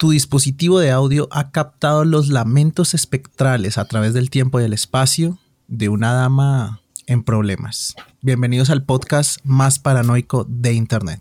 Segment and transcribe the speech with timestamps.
[0.00, 4.72] tu dispositivo de audio ha captado los lamentos espectrales a través del tiempo y el
[4.72, 5.38] espacio
[5.68, 7.94] de una dama en problemas.
[8.22, 11.20] Bienvenidos al podcast más paranoico de Internet.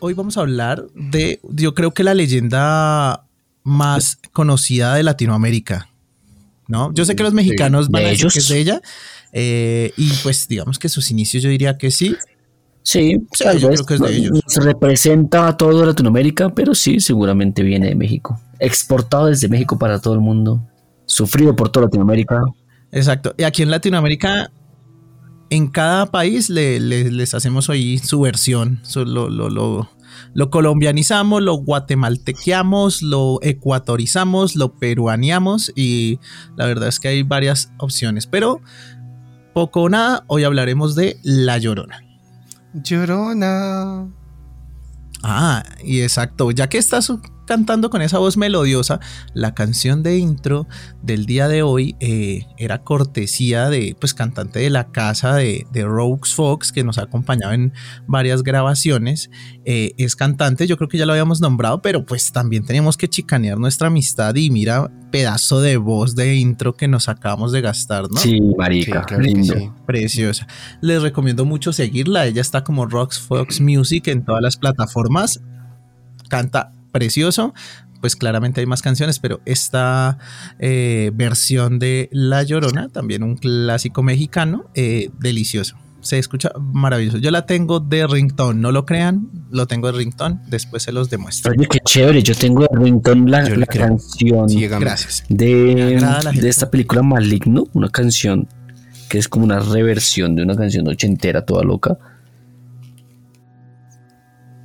[0.00, 3.24] Hoy vamos a hablar de, yo creo que la leyenda
[3.62, 5.88] más conocida de Latinoamérica,
[6.66, 6.92] ¿no?
[6.94, 8.82] Yo sé que los mexicanos van a decir que es de ella,
[9.32, 12.16] eh, y pues digamos que sus inicios yo diría que sí.
[12.82, 14.40] Sí, yo creo que es de ellos.
[14.56, 18.40] Representa a toda Latinoamérica, pero sí, seguramente viene de México.
[18.58, 20.66] Exportado desde México para todo el mundo,
[21.04, 22.42] sufrido por toda Latinoamérica.
[22.90, 23.34] Exacto.
[23.36, 24.50] Y aquí en Latinoamérica
[25.50, 34.56] en cada país les hacemos ahí su versión, lo, lo, colombianizamos, lo guatemaltequeamos, lo ecuatorizamos,
[34.56, 36.20] lo peruaneamos y
[36.56, 38.60] la verdad es que hay varias opciones, pero
[39.54, 42.02] poco o nada, hoy hablaremos de La Llorona.
[42.74, 44.08] Llorona.
[45.22, 49.00] Ah, y exacto, ya que está su cantando con esa voz melodiosa.
[49.32, 50.68] La canción de intro
[51.02, 55.84] del día de hoy eh, era cortesía de, pues, cantante de la casa de, de
[55.84, 57.72] Rogues Fox, que nos ha acompañado en
[58.06, 59.30] varias grabaciones.
[59.64, 63.08] Eh, es cantante, yo creo que ya lo habíamos nombrado, pero pues también teníamos que
[63.08, 68.10] chicanear nuestra amistad y mira, pedazo de voz de intro que nos acabamos de gastar,
[68.10, 68.20] ¿no?
[68.20, 69.06] Sí, marica,
[69.86, 70.46] Preciosa.
[70.82, 72.26] Les recomiendo mucho seguirla.
[72.26, 75.40] Ella está como Rox Fox Music en todas las plataformas.
[76.28, 77.54] Canta precioso.
[78.00, 80.18] Pues claramente hay más canciones, pero esta
[80.60, 85.76] eh, versión de La Llorona, también un clásico mexicano, eh, delicioso.
[86.00, 87.18] Se escucha maravilloso.
[87.18, 91.10] Yo la tengo de ringtone, no lo crean, lo tengo de ringtone, después se los
[91.10, 91.50] demuestro.
[91.50, 94.46] Oye, qué chévere, yo tengo de ringtone la, canción
[94.80, 95.24] Gracias.
[95.28, 96.00] de,
[96.34, 98.46] de esta película Maligno, una canción
[99.08, 101.98] que es como una reversión de una canción ochentera toda loca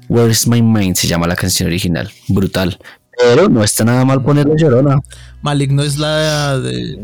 [0.09, 2.11] Where's My Mind se llama la canción original.
[2.27, 2.77] Brutal.
[3.17, 4.99] Pero no está nada mal ponerle llorona.
[5.41, 6.99] Maligno es la de.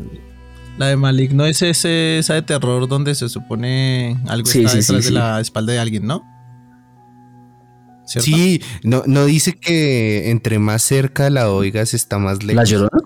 [0.77, 5.11] La de Maligno es ese, esa de terror donde se supone algo está detrás de
[5.11, 6.23] la espalda de alguien, ¿no?
[8.05, 12.55] Sí, no, no dice que entre más cerca la oigas está más lejos.
[12.55, 13.03] ¿La llorona?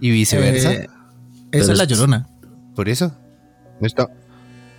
[0.00, 0.72] Y viceversa.
[0.72, 0.88] Eh,
[1.52, 2.28] esa es la llorona.
[2.74, 3.12] Por eso.
[3.80, 4.08] No está.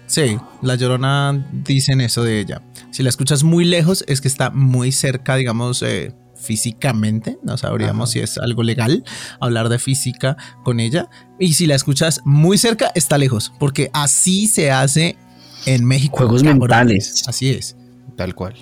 [0.08, 2.62] Sí, la llorona dicen eso de ella.
[2.92, 7.38] Si la escuchas muy lejos, es que está muy cerca, digamos, eh, físicamente.
[7.44, 9.04] No sabríamos si es algo legal
[9.42, 11.10] hablar de física con ella.
[11.40, 15.18] Y si la escuchas muy cerca, está lejos, porque así se hace
[15.66, 16.18] en México.
[16.18, 17.28] Juegos mentales.
[17.28, 17.76] Así es.
[18.16, 18.56] Tal cual.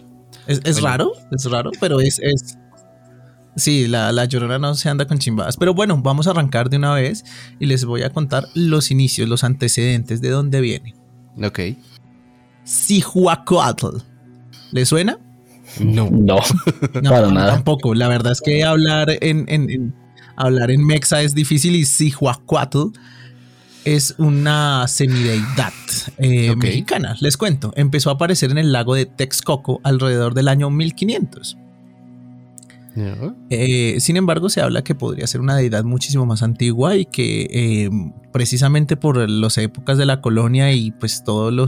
[0.47, 2.57] Es, raro, es raro, pero es, es
[3.56, 5.57] Sí, la, la, llorona no se anda con chimbadas.
[5.57, 7.23] Pero bueno, vamos a arrancar de una vez
[7.59, 10.94] y les voy a contar los inicios, los antecedentes de dónde viene.
[11.44, 11.59] Ok.
[12.63, 13.97] Sihuacoatl.
[14.72, 15.19] ¿Le suena?
[15.79, 16.09] No.
[16.12, 16.40] No,
[17.01, 17.53] no nada.
[17.53, 17.94] Tampoco.
[17.94, 19.94] La verdad es que hablar en,
[20.35, 22.97] hablar en Mexa es difícil y Sihuacoatl
[23.84, 25.74] es una semideidad
[26.18, 27.16] eh, mexicana.
[27.19, 27.72] Les cuento.
[27.75, 31.57] Empezó a aparecer en el lago de Texcoco alrededor del año 1500.
[33.50, 37.47] Eh, sin embargo, se habla que podría ser una deidad muchísimo más antigua y que
[37.51, 37.89] eh,
[38.31, 41.67] precisamente por las épocas de la colonia y pues todo lo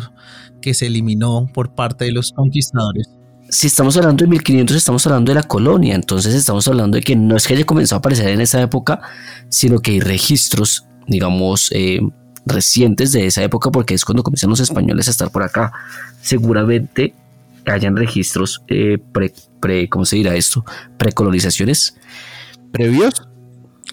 [0.61, 3.09] que se eliminó por parte de los conquistadores.
[3.49, 7.15] Si estamos hablando de 1500, estamos hablando de la colonia, entonces estamos hablando de que
[7.15, 9.01] no es que haya comenzado a aparecer en esa época,
[9.49, 12.01] sino que hay registros, digamos, eh,
[12.45, 15.71] recientes de esa época, porque es cuando comienzan los españoles a estar por acá.
[16.21, 17.13] Seguramente
[17.71, 20.63] hayan registros eh, pre, pre, ¿cómo se dirá esto?
[20.97, 21.97] Precolonizaciones.
[22.71, 23.13] ¿Previos?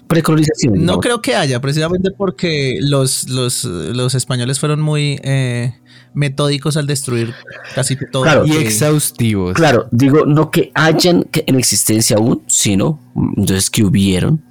[0.07, 0.81] Precolonizaciones.
[0.81, 5.73] No, creo que haya, precisamente porque los, los, españoles fueron muy eh,
[6.13, 7.33] metódicos al destruir
[7.73, 8.45] casi todo.
[8.45, 9.55] y exhaustivos.
[9.55, 12.99] Claro, digo, no que hayan en existencia aún, sino
[13.35, 14.43] entonces que hubieron,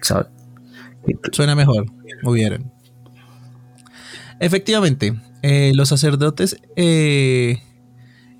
[0.00, 0.28] ¿sabes?
[1.32, 1.86] Suena mejor,
[2.22, 2.70] hubieron.
[4.38, 6.56] Efectivamente, eh, los sacerdotes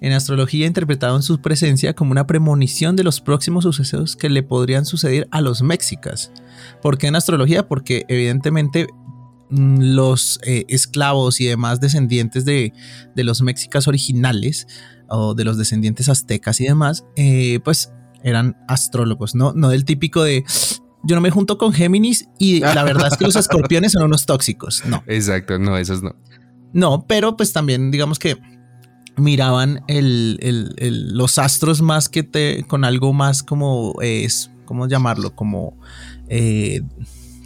[0.03, 4.85] En astrología interpretaban su presencia como una premonición de los próximos sucesos que le podrían
[4.85, 6.33] suceder a los mexicas.
[6.83, 7.69] ¿Por qué en astrología?
[7.69, 8.89] Porque evidentemente
[9.51, 12.73] mm, los eh, esclavos y demás descendientes de,
[13.15, 14.67] de, los mexicas originales
[15.09, 17.93] o de los descendientes aztecas y demás, eh, pues
[18.25, 19.53] eran astrólogos, ¿no?
[19.53, 20.45] No del típico de
[21.05, 24.27] yo no me junto con Géminis y la verdad es que los escorpiones son unos
[24.27, 24.83] tóxicos.
[24.85, 25.05] No.
[25.07, 26.17] Exacto, no, esos no.
[26.73, 28.37] No, pero pues también digamos que
[29.17, 30.39] miraban el,
[31.15, 35.35] los astros más que te, con algo más como es, ¿cómo llamarlo?
[35.35, 35.77] Como
[36.29, 36.83] eh,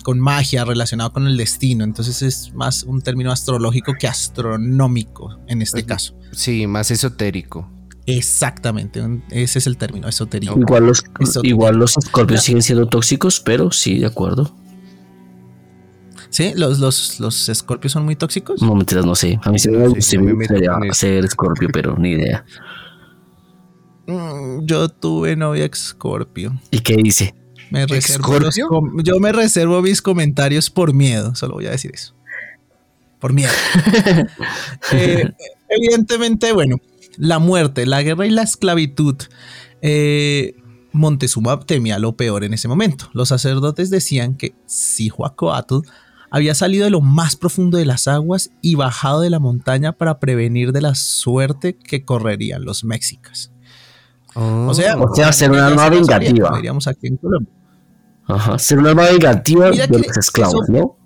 [0.03, 1.85] con magia relacionado con el destino.
[1.85, 6.15] Entonces es más un término astrológico que astronómico en este caso.
[6.33, 7.71] Sí, más esotérico.
[8.07, 10.61] Exactamente, ese es el término esotérico.
[10.61, 11.03] Igual los,
[11.43, 14.55] igual los escorpios siguen siendo tóxicos, pero sí, de acuerdo.
[16.31, 16.53] ¿Sí?
[16.55, 18.63] ¿Los, los, los escorpios son muy tóxicos?
[18.63, 19.39] No, mentiras, no sé.
[19.43, 22.45] A mí sí, me, gustaría ser escorpio, pero ni idea.
[24.07, 26.59] Mm, yo tuve novia escorpio.
[26.71, 27.35] ¿Y qué dice?
[27.71, 28.39] Me reservo
[29.03, 32.15] yo me reservo mis comentarios por miedo, solo voy a decir eso.
[33.19, 33.53] Por miedo.
[34.93, 35.33] Eh,
[35.69, 36.77] evidentemente, bueno,
[37.17, 39.17] la muerte, la guerra y la esclavitud.
[39.83, 40.55] Eh,
[40.93, 43.11] Montezuma temía lo peor en ese momento.
[43.13, 45.81] Los sacerdotes decían que Zihuacoatl
[46.37, 50.19] había salido de lo más profundo de las aguas y bajado de la montaña para
[50.19, 53.51] prevenir de la suerte que correrían los mexicas.
[54.35, 56.51] o sea, o ser una arma vengativa.
[56.59, 57.51] aquí en Colombia.
[58.27, 60.99] Ajá, ser una arma vengativa de los esclavos, ¿no?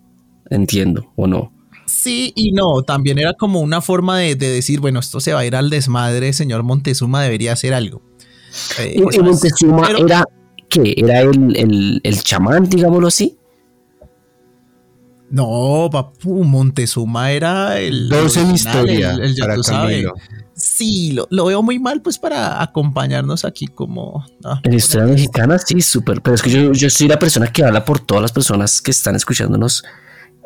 [0.51, 1.53] Entiendo, ¿o no?
[1.87, 5.47] Sí y no, también era como una forma de, decir, bueno, esto se va a
[5.47, 8.03] ir al desmadre, señor Montezuma debería hacer algo.
[8.81, 10.25] Eh, ¿Y, Montezuma era
[10.69, 10.95] qué?
[10.97, 13.37] ¿Era el, el, chamán, digámoslo así?
[15.31, 18.09] No, papu, Montezuma era el.
[18.09, 19.13] Dos en historia.
[19.13, 19.57] El, para
[20.55, 24.27] Sí, lo, veo muy mal, pues para acompañarnos aquí como.
[24.45, 26.21] Ah, en historia mexicana, sí, súper.
[26.21, 28.91] Pero es que yo, yo soy la persona que habla por todas las personas que
[28.91, 29.85] están escuchándonos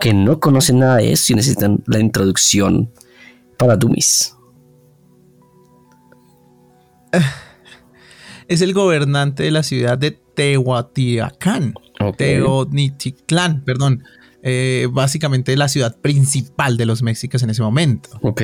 [0.00, 2.90] que no conocen nada de eso y necesitan la introducción
[3.56, 4.36] para Dumis.
[8.46, 11.72] Es el gobernante de la ciudad de Teotihuacán.
[12.18, 14.04] Teotihuacán, perdón.
[14.46, 18.10] Eh, básicamente la ciudad principal de los mexicas en ese momento.
[18.20, 18.42] Ok.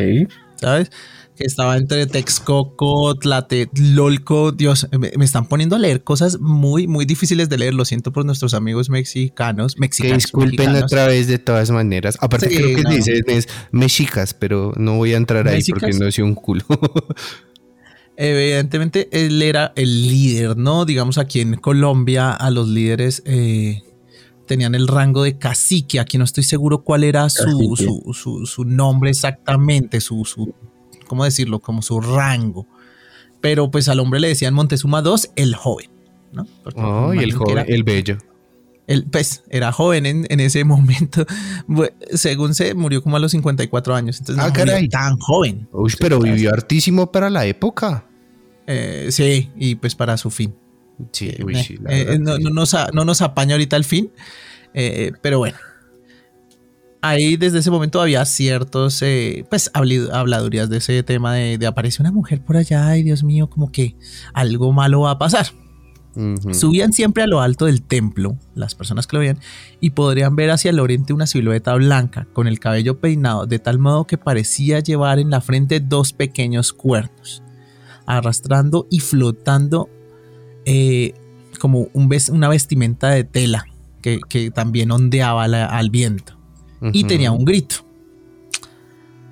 [0.57, 0.91] ¿Sabes?
[1.41, 4.53] que estaba entre Texcoco, Tlatelolco.
[4.53, 7.73] Dios, me, están poniendo a leer cosas muy, muy difíciles de leer.
[7.73, 9.79] Lo siento por nuestros amigos mexicanos.
[9.79, 12.19] mexicanos que disculpen otra vez de todas maneras.
[12.21, 16.25] Aparte, creo que dicen es mexicas, pero no voy a entrar ahí porque no soy
[16.25, 16.65] un culo.
[18.19, 20.85] Evidentemente, él era el líder, ¿no?
[20.85, 23.23] Digamos, aquí en Colombia, a los líderes.
[23.25, 23.83] Eh,
[24.51, 26.01] tenían el rango de cacique.
[26.01, 27.77] Aquí no estoy seguro cuál era su,
[28.13, 30.53] su, su, nombre exactamente, su, su
[31.07, 31.61] ¿cómo decirlo?
[31.61, 32.67] Como su rango.
[33.41, 35.89] Pero pues al hombre le decían Montezuma II, el joven,
[36.33, 36.49] ¿no?
[36.75, 38.19] oh, y el joven, el bello.
[38.89, 41.25] El, pues era joven en, ese momento.
[42.13, 44.19] según se murió como a los 54 años.
[44.19, 45.69] Entonces ah, no tan joven.
[45.71, 48.05] Uy, pero vivió hartísimo para la época.
[48.67, 50.57] Eh, sí, y pues para su fin.
[51.13, 54.11] Sí, eh, uy, sí eh, no, nos, no, nos, apaña ahorita el fin.
[55.23, 55.57] pero bueno,
[57.03, 62.03] ahí desde ese momento había ciertos, eh, pues, habladurías de ese tema de, de, aparece
[62.03, 63.97] una mujer por allá, ay Dios mío, como que
[64.35, 65.47] algo malo va a pasar.
[66.53, 69.39] Subían siempre a lo alto del templo, las personas que lo veían,
[69.79, 73.79] y podrían ver hacia el oriente una silueta blanca con el cabello peinado de tal
[73.79, 77.45] modo que parecía llevar en la frente dos pequeños cuernos,
[78.07, 79.89] arrastrando y flotando
[80.65, 81.15] eh,
[81.59, 83.67] como un una vestimenta de tela
[84.03, 86.39] que, que también ondeaba al viento
[86.93, 87.77] y tenía un grito.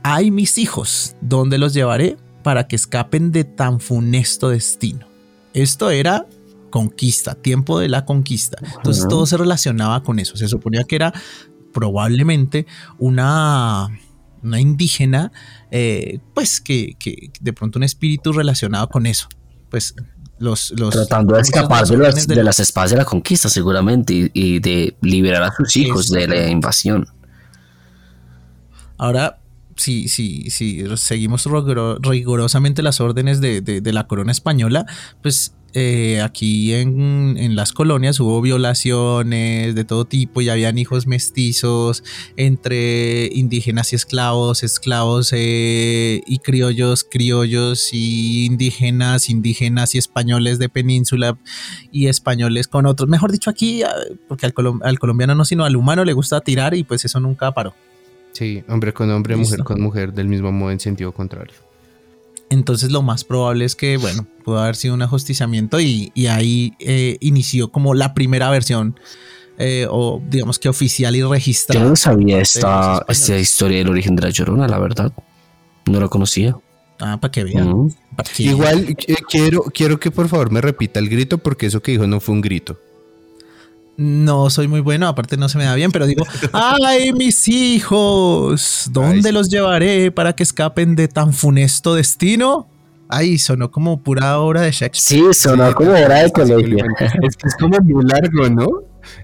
[0.02, 5.06] Ay mis hijos, ¿dónde los llevaré para que escapen de tan funesto destino?
[5.54, 6.26] Esto era
[6.70, 8.58] conquista, tiempo de la conquista.
[8.76, 10.36] Entonces todo se relacionaba con eso.
[10.36, 11.12] Se suponía que era
[11.72, 12.66] probablemente
[12.98, 13.88] una,
[14.42, 15.32] una indígena,
[15.70, 16.96] eh, pues que,
[17.40, 19.28] de pronto un espíritu relacionado con eso.
[19.70, 19.94] Pues
[20.38, 24.30] los, los, tratando de escapar de, las, de, las espadas de la conquista seguramente y,
[24.32, 27.08] y de liberar a sus hijos de la invasión.
[28.96, 29.38] Ahora,
[29.78, 31.46] si, si, si seguimos
[32.00, 34.86] rigurosamente las órdenes de, la corona española,
[35.22, 42.02] pues eh, aquí en, las colonias hubo violaciones de todo tipo y habían hijos mestizos
[42.36, 50.68] entre indígenas y esclavos, esclavos eh, y criollos, criollos y indígenas, indígenas y españoles de
[50.68, 51.38] península
[51.92, 53.08] y españoles con otros.
[53.08, 53.82] Mejor dicho aquí,
[54.26, 57.52] porque al, al colombiano no, sino al humano le gusta tirar y pues eso nunca
[57.52, 57.74] paró.
[58.32, 61.54] Sí, hombre con hombre, mujer con mujer, del mismo modo en sentido contrario.
[62.50, 67.18] Entonces lo más probable es que, bueno, pudo haber sido un ajusticiamiento y, ahí eh,
[67.20, 68.98] inició como la primera versión
[69.58, 71.82] eh, o digamos que oficial y registrada.
[71.82, 75.12] Yo no sabía esta, esta historia del origen de la Llorona, la verdad.
[75.86, 76.56] No la conocía.
[77.00, 77.92] Ah, para que vean.
[78.38, 82.06] Igual eh, quiero, quiero que por favor me repita el grito porque eso que dijo
[82.06, 82.78] no fue un grito.
[83.98, 88.88] No soy muy bueno, aparte no se me da bien, pero digo, ¡ay, mis hijos!
[88.92, 92.68] ¿Dónde los llevaré para que escapen de tan funesto destino?
[93.08, 95.34] Ay, sonó como pura obra de Shakespeare.
[95.34, 96.76] Sí, sonó como obra de colegio.
[97.24, 98.68] Es que es como muy largo, ¿no?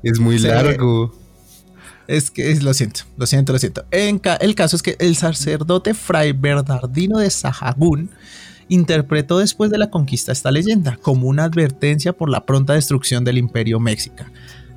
[0.03, 1.15] Es muy largo.
[2.09, 3.85] Es que lo siento, lo siento, lo siento.
[3.93, 8.11] En el caso es que el sacerdote Fray Bernardino de Sahagún
[8.67, 13.39] interpretó después de la conquista esta leyenda como una advertencia por la pronta destrucción del
[13.39, 14.33] imperio mexica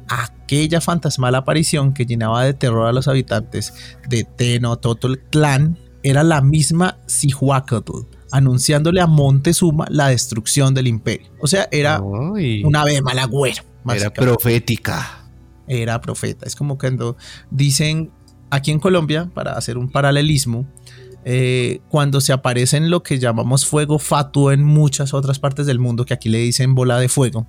[0.07, 3.73] aquella fantasmal aparición que llenaba de terror a los habitantes
[4.07, 11.27] de Tenochtitlan era la misma Cihuacatl, anunciándole a Montezuma la destrucción del imperio.
[11.41, 13.63] O sea, era una ave malagüero.
[13.89, 15.25] Era profética.
[15.67, 16.45] Era profeta.
[16.45, 17.17] Es como cuando
[17.51, 18.11] dicen
[18.49, 20.65] aquí en Colombia, para hacer un paralelismo,
[21.25, 25.79] eh, cuando se aparece en lo que llamamos fuego fatuo en muchas otras partes del
[25.79, 27.47] mundo, que aquí le dicen bola de fuego,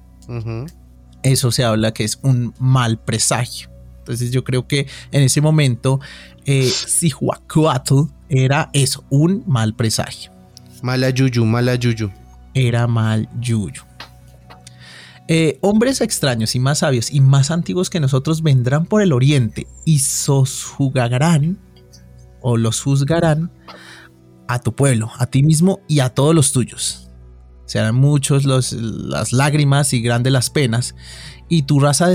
[1.22, 3.70] eso se habla que es un mal presagio.
[3.98, 6.00] Entonces yo creo que en ese momento
[6.46, 6.70] eh,
[8.28, 10.32] era eso, un mal presagio.
[10.82, 12.10] Mala yuyu, mala yuyu.
[12.54, 13.82] Era mal yuyu.
[15.30, 19.66] Eh, hombres extraños y más sabios y más antiguos que nosotros vendrán por el oriente
[19.84, 21.58] y sosjugarán
[22.40, 23.50] o los juzgarán
[24.46, 27.07] a tu pueblo, a ti mismo y a todos los tuyos
[27.68, 30.96] serán muchos los, las lágrimas y grandes las penas,
[31.48, 32.08] y tu raza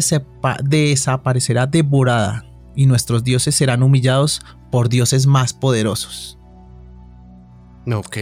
[0.63, 2.45] desaparecerá devorada,
[2.75, 4.41] y nuestros dioses serán humillados
[4.71, 6.39] por dioses más poderosos.
[7.91, 8.17] Ok.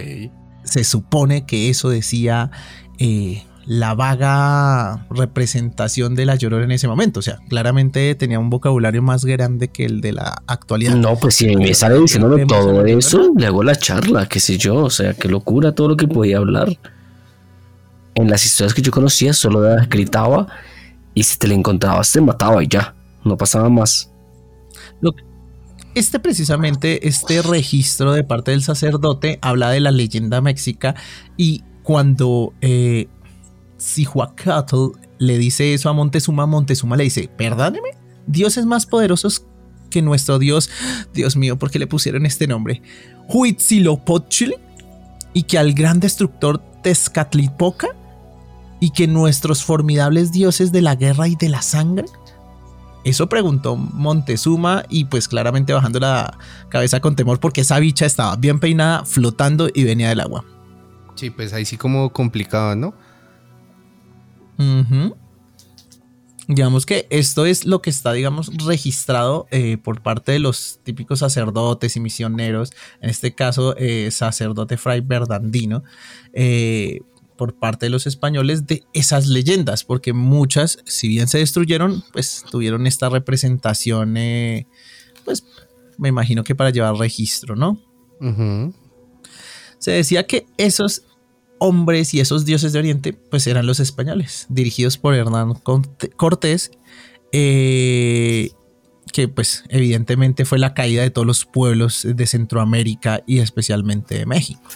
[0.63, 2.51] Se supone que eso decía
[2.99, 7.21] eh, la vaga representación de la llorona en ese momento.
[7.21, 10.95] O sea, claramente tenía un vocabulario más grande que el de la actualidad.
[10.95, 14.75] No, pues si me sale diciéndome todo eso, le hago la charla, qué sé yo.
[14.75, 16.77] O sea, qué locura todo lo que podía hablar
[18.15, 20.47] en las historias que yo conocía solo gritaba
[21.13, 24.11] y si te le encontrabas te mataba y ya, no pasaba más.
[25.93, 30.95] este precisamente, este registro de parte del sacerdote habla de la leyenda mexica
[31.37, 33.07] y cuando eh,
[35.19, 37.89] le dice eso a Montezuma, Montezuma le dice, perdóneme,
[38.27, 39.45] dioses más poderosos
[39.89, 40.69] que nuestro dios,
[41.13, 42.81] Dios mío, ¿por qué le pusieron este nombre?
[43.27, 44.55] Huitzilopochtli
[45.33, 47.89] y que al gran destructor Tezcatlipoca
[48.81, 52.07] y que nuestros formidables dioses de la guerra y de la sangre?
[53.05, 58.35] Eso preguntó Montezuma y pues claramente bajando la cabeza con temor porque esa bicha estaba
[58.35, 60.43] bien peinada, flotando y venía del agua.
[61.15, 62.93] Sí, pues ahí sí como complicado, ¿no?
[66.47, 71.19] Digamos que esto es lo que está, digamos, registrado eh, por parte de los típicos
[71.19, 75.83] sacerdotes y misioneros, en este caso eh, sacerdote Fray Bernardino,
[76.33, 76.99] eh,
[77.41, 82.45] por parte de los españoles de esas leyendas, porque muchas, si bien se destruyeron, pues
[82.51, 84.67] tuvieron esta representación, eh,
[85.25, 85.43] pues
[85.97, 87.81] me imagino que para llevar registro, ¿no?
[89.79, 91.01] Se decía que esos
[91.57, 95.55] hombres y esos dioses de Oriente, pues eran los españoles, dirigidos por Hernán
[96.17, 96.69] Cortés,
[97.31, 98.51] eh,
[99.11, 104.27] que pues evidentemente fue la caída de todos los pueblos de Centroamérica y especialmente de
[104.27, 104.69] México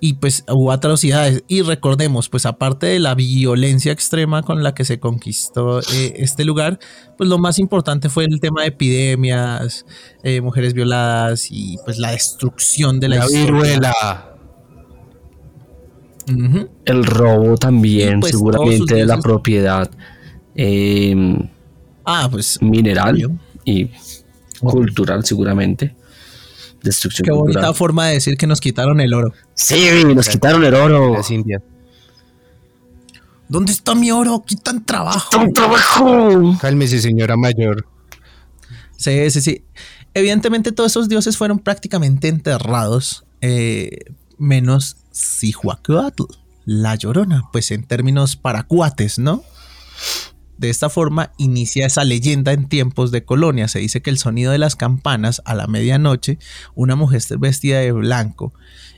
[0.00, 1.42] y pues hubo atrocidades.
[1.48, 6.44] Y recordemos, pues aparte de la violencia extrema con la que se conquistó eh, este
[6.44, 6.78] lugar,
[7.16, 9.86] pues lo más importante fue el tema de epidemias,
[10.22, 14.32] eh, mujeres violadas y pues la destrucción de la, la viruela.
[16.84, 19.88] El robo también, pues, seguramente de la propiedad
[20.56, 21.48] em,
[22.04, 23.90] ah, pues, mineral y
[24.60, 25.94] cultural, seguramente.
[26.86, 29.32] Destrucción Qué bonita forma de decir que nos quitaron el oro.
[29.54, 31.20] Sí, nos quitaron el oro.
[33.48, 34.44] ¿Dónde está mi oro?
[34.46, 35.30] Quitan trabajo.
[35.30, 36.56] ¡Quitan trabajo!
[36.60, 37.86] Cálmese, señora mayor.
[38.96, 39.64] Sí, sí, sí.
[40.14, 43.98] Evidentemente todos esos dioses fueron prácticamente enterrados, eh,
[44.38, 46.22] menos Cihuacatl,
[46.64, 49.42] la llorona, pues en términos paracuates, ¿no?
[50.58, 53.68] De esta forma inicia esa leyenda en tiempos de colonia.
[53.68, 56.38] Se dice que el sonido de las campanas a la medianoche,
[56.74, 58.52] una mujer vestida de blanco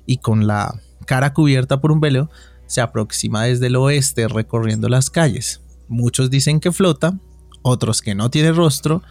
[0.07, 2.31] y con la cara cubierta por un velo,
[2.67, 5.63] se aproxima desde el oeste recorriendo las calles.
[5.89, 7.19] Muchos dicen que flota,
[7.63, 9.03] otros que no tiene rostro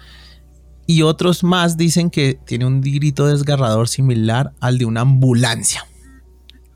[0.86, 5.86] y otros más dicen que tiene un grito desgarrador similar al de una ambulancia.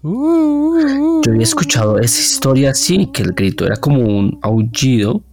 [0.04, 5.24] Yo había escuchado esa historia así, que el grito era como un aullido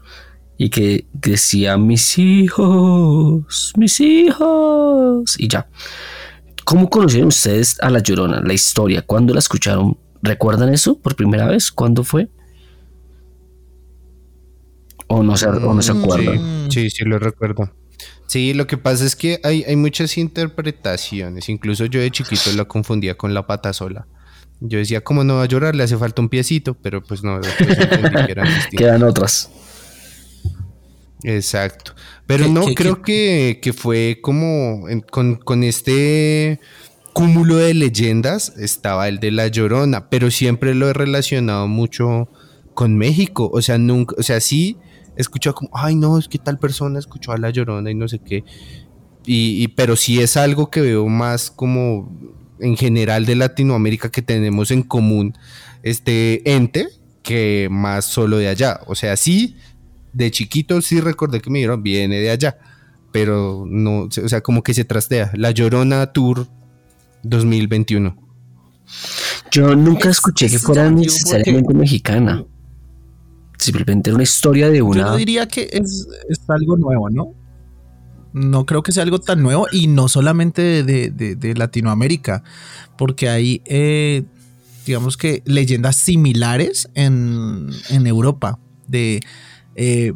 [0.58, 5.68] y que decía mis hijos, mis hijos y ya.
[6.64, 8.42] ¿Cómo conocieron ustedes a La Llorona?
[8.42, 9.96] La historia, ¿cuándo la escucharon?
[10.20, 11.70] ¿Recuerdan eso por primera vez?
[11.70, 12.28] ¿Cuándo fue?
[15.06, 16.70] ¿O no se, no se mm, acuerdan?
[16.70, 17.72] Sí, sí, lo recuerdo.
[18.26, 21.48] Sí, lo que pasa es que hay, hay muchas interpretaciones.
[21.48, 24.06] Incluso yo de chiquito la confundía con la pata sola.
[24.60, 25.76] Yo decía, ¿cómo no va a llorar?
[25.76, 27.40] Le hace falta un piecito, pero pues no,
[28.76, 29.50] Quedan otras.
[31.22, 31.94] Exacto.
[32.26, 36.60] Pero no, creo Que, fue como con, este
[37.12, 42.28] cúmulo de leyendas estaba el de la Llorona, pero siempre lo he relacionado mucho
[42.74, 43.50] con México.
[43.52, 44.76] O sea, nunca, o sea, sí
[45.16, 48.06] he escuchado como, ay no, es que tal persona escuchó a la Llorona y no
[48.06, 48.44] sé qué.
[49.30, 52.10] Y, pero sí es algo que veo más como
[52.60, 55.36] en general de Latinoamérica que tenemos en común
[55.82, 56.88] este ente
[57.22, 58.80] que más solo de allá.
[58.86, 59.56] O sea, sí
[60.12, 62.58] de chiquito sí recordé que me dijeron, viene de allá,
[63.12, 65.32] pero no, o sea, como que se trastea.
[65.34, 66.46] La Llorona Tour
[67.22, 68.16] 2021.
[69.50, 72.44] Yo nunca escuché que fuera necesariamente mexicana.
[73.58, 75.08] Simplemente era una historia de una.
[75.08, 76.06] Yo diría que es,
[76.48, 77.34] algo nuevo, ¿no?
[78.32, 82.44] No creo que sea algo tan nuevo y no solamente de, Latinoamérica,
[82.96, 84.24] porque hay, eh,
[84.86, 89.20] digamos que, leyendas similares en, en Europa de
[89.80, 90.12] eh,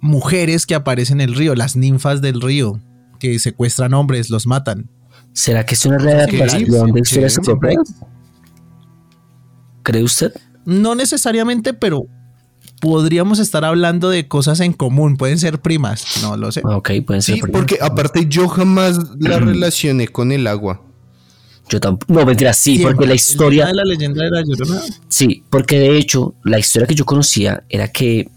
[0.00, 2.80] mujeres que aparecen en el río, las ninfas del río,
[3.20, 4.90] que secuestran hombres, los matan.
[5.32, 7.38] ¿Será que es una readaptación de historias
[9.84, 10.34] ¿Cree usted?
[10.64, 12.06] No necesariamente, pero
[12.80, 16.62] podríamos estar hablando de cosas en común, pueden ser primas, no lo sé.
[16.64, 20.82] Ok, pueden ser sí, porque aparte yo jamás la relacioné con el agua.
[21.68, 22.12] Yo tampoco.
[22.12, 23.66] No, mentira, sí, porque la historia.
[23.66, 24.80] de la leyenda de la Llorona?
[25.08, 28.28] Sí, porque de hecho, la historia que yo conocía era que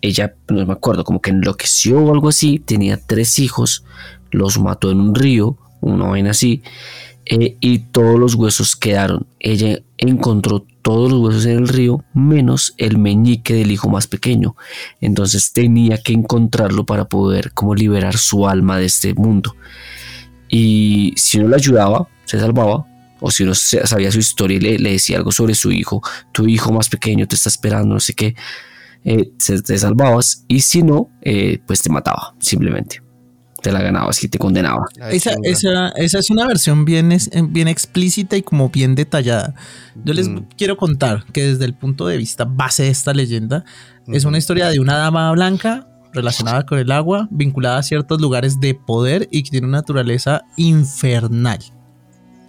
[0.00, 3.84] ella, no me acuerdo, como que enloqueció o algo así, tenía tres hijos,
[4.30, 6.62] los mató en un río, una vaina así,
[7.26, 9.26] eh, y todos los huesos quedaron.
[9.38, 14.56] Ella encontró todos los huesos en el río, menos el meñique del hijo más pequeño.
[15.00, 19.54] Entonces tenía que encontrarlo para poder como liberar su alma de este mundo.
[20.48, 22.86] Y si uno le ayudaba, se salvaba,
[23.20, 26.72] o si uno sabía su historia y le, decía algo sobre su hijo, tu hijo
[26.72, 28.34] más pequeño te está esperando, no sé qué,
[29.04, 33.02] eh, te salvabas y si no, eh, pues te mataba, simplemente.
[33.62, 34.86] Te la ganabas y te condenaba.
[35.10, 35.34] Esa,
[35.94, 37.14] es una versión bien,
[37.50, 39.54] bien explícita y como bien detallada.
[40.02, 40.46] Yo les mm.
[40.56, 43.64] quiero contar que desde el punto de vista base de esta leyenda,
[44.06, 48.60] es una historia de una dama blanca relacionada con el agua, vinculada a ciertos lugares
[48.60, 51.60] de poder y que tiene una naturaleza infernal.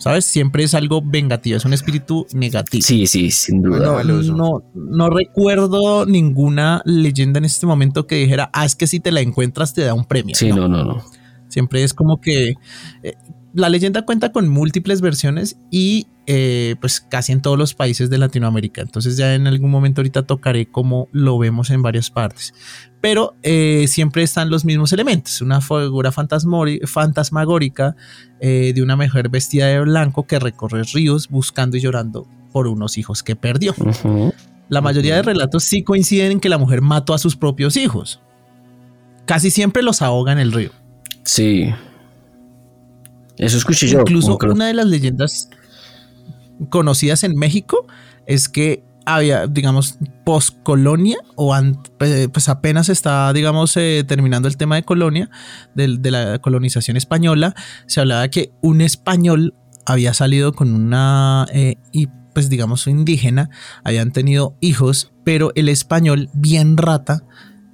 [0.01, 0.25] ¿Sabes?
[0.25, 2.81] Siempre es algo vengativo, es un espíritu negativo.
[2.83, 4.03] Sí, sí, sin duda.
[4.03, 9.11] No, no, recuerdo ninguna leyenda en este momento que dijera, ah, es que si te
[9.11, 10.35] la encuentras te da un premio.
[10.35, 11.03] Sí, no, no, no.
[11.49, 12.55] Siempre es como que
[13.03, 13.13] eh,
[13.53, 18.17] la leyenda cuenta con múltiples versiones y eh, pues casi en todos los países de
[18.17, 18.81] Latinoamérica.
[18.81, 22.53] Entonces ya en algún momento ahorita tocaré cómo lo vemos en varias partes.
[23.01, 25.41] Pero eh, siempre están los mismos elementos.
[25.41, 27.95] Una figura fantasmagórica
[28.39, 32.97] eh, de una mujer vestida de blanco que recorre ríos buscando y llorando por unos
[32.97, 33.73] hijos que perdió.
[34.69, 38.21] La mayoría de relatos sí coinciden en que la mujer mató a sus propios hijos.
[39.25, 40.71] Casi siempre los ahoga en el río.
[41.23, 41.73] Sí.
[43.41, 43.99] Eso escuché yo.
[43.99, 45.49] Incluso una de las leyendas
[46.69, 47.87] conocidas en México
[48.27, 51.55] es que había, digamos, post-colonia o
[51.97, 55.29] pues apenas está, digamos, eh, terminando el tema de colonia,
[55.73, 57.55] de, la colonización española,
[57.87, 59.55] se hablaba que un español
[59.87, 63.49] había salido con una, eh, y pues digamos, indígena,
[63.83, 67.23] habían tenido hijos, pero el español, bien rata,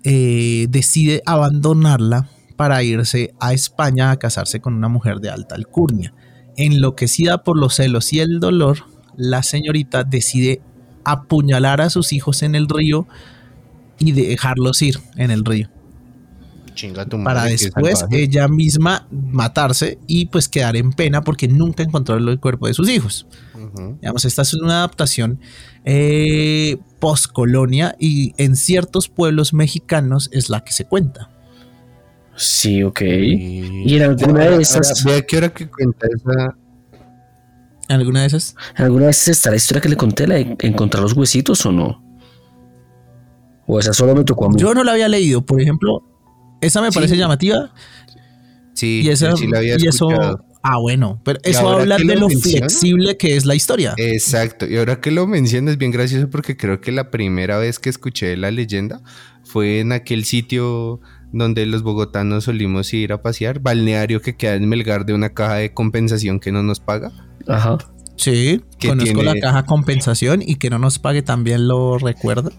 [0.03, 6.13] eh, decide abandonarla para irse a España a casarse con una mujer de alta alcurnia.
[6.57, 8.79] Enloquecida por los celos y el dolor,
[9.15, 10.61] la señorita decide
[11.05, 13.07] apuñalar a sus hijos en el río
[13.99, 15.69] y dejarlos ir en el río.
[17.23, 22.67] para después ella misma matarse y pues quedar en pena porque nunca encontró el cuerpo
[22.67, 23.25] de sus hijos.
[24.01, 25.39] Digamos, esta es una adaptación
[25.85, 31.29] eh, post-colonia y en ciertos pueblos mexicanos es la que se cuenta.
[32.37, 33.01] Sí, ok.
[33.01, 35.03] Y, en alguna de esas.
[35.03, 36.55] ¿De qué hora que cuenta esa?
[37.89, 38.55] ¿En alguna de esas?
[38.77, 41.71] ¿En alguna vez está la historia que le conté, la de encontrar los huesitos o
[41.71, 42.03] no?
[43.65, 44.55] ¿O esa solo me tocó a mí?
[44.59, 46.03] Yo no la había leído, por ejemplo.
[46.61, 47.73] Esa me parece llamativa.
[48.73, 50.07] Sí, y, esa, sí lo había y eso,
[50.61, 53.55] ah, bueno, pero Y eso ahora habla que de lo lo flexible que es la
[53.55, 53.95] historia.
[53.97, 54.67] Exacto.
[54.67, 57.89] Y ahora que lo mencionas es bien gracioso porque creo que la primera vez que
[57.89, 59.01] escuché la leyenda
[59.43, 64.67] fue en aquel sitio donde los bogotanos solimos ir a pasear, balneario que queda en
[64.69, 67.11] Melgar de una caja de compensación que no nos paga.
[67.47, 67.77] Ajá.
[68.15, 72.51] Sí, que conozco tiene- la caja compensación y que no nos pague también lo recuerdo.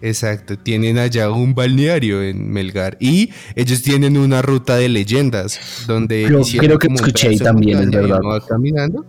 [0.00, 6.24] Exacto, tienen allá un balneario en Melgar y ellos tienen una ruta de leyendas donde
[6.26, 8.20] Creo- hicieron creo que escuché ahí también, es y verdad.
[8.48, 9.06] caminando.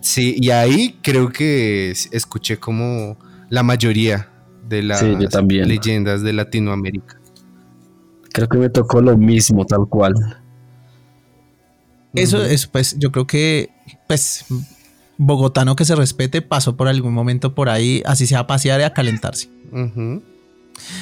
[0.00, 3.18] Sí, y ahí creo que es- escuché como
[3.50, 4.28] la mayoría
[4.68, 5.68] de las Sí, yo también.
[5.68, 7.18] leyendas de Latinoamérica.
[8.36, 10.12] Creo que me tocó lo mismo, tal cual.
[12.12, 13.70] Eso es, pues, yo creo que,
[14.06, 14.44] pues,
[15.16, 18.82] bogotano que se respete pasó por algún momento por ahí, así sea a pasear y
[18.82, 19.48] a calentarse.
[19.72, 20.22] Ujú.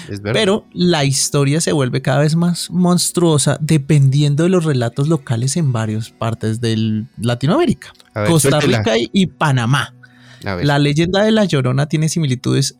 [0.09, 0.41] Es verdad.
[0.41, 5.73] Pero la historia se vuelve cada vez más monstruosa dependiendo de los relatos locales en
[5.73, 8.61] varias partes de Latinoamérica, ver, Costa.
[8.61, 9.93] Rica y, y Panamá.
[10.41, 12.79] La leyenda de la Llorona tiene similitudes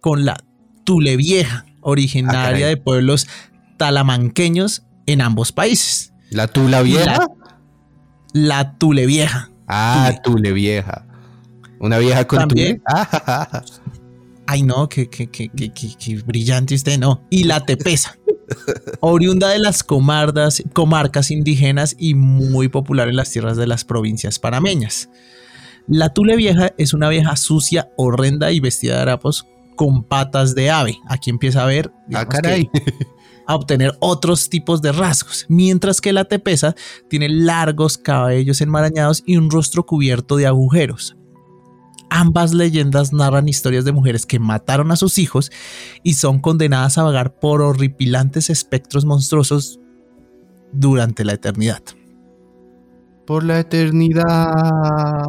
[0.00, 0.36] con la
[0.84, 3.26] Tule Vieja, Ah, originaria de pueblos
[3.80, 6.12] talamanqueños en ambos países.
[6.28, 7.06] ¿La tula vieja?
[7.06, 7.26] La,
[8.32, 9.50] la Tule Vieja.
[9.66, 11.06] ah, tule vieja.
[11.80, 12.76] Una vieja con También.
[12.76, 12.82] tule.
[12.94, 13.62] Ah.
[14.46, 17.22] Ay, no, que, que, que- que brillante usted, no.
[17.30, 18.16] Y la Tepesa,
[19.00, 24.38] oriunda de las comardas, comarcas indígenas y muy popular en las tierras de las provincias
[24.38, 25.08] panameñas.
[25.88, 30.70] La Tule Vieja es una vieja sucia, horrenda y vestida de harapos con patas de
[30.70, 30.98] ave.
[31.08, 32.68] Aquí empieza a ver Ah, caray.
[32.72, 32.94] que,
[33.50, 36.76] a obtener otros tipos de rasgos, mientras que la Tepesa
[37.08, 41.16] tiene largos cabellos enmarañados y un rostro cubierto de agujeros.
[42.10, 45.50] Ambas leyendas narran historias de mujeres que mataron a sus hijos
[46.04, 49.80] y son condenadas a vagar por horripilantes espectros monstruosos
[50.72, 51.82] durante la eternidad.
[53.26, 55.26] Por la eternidad.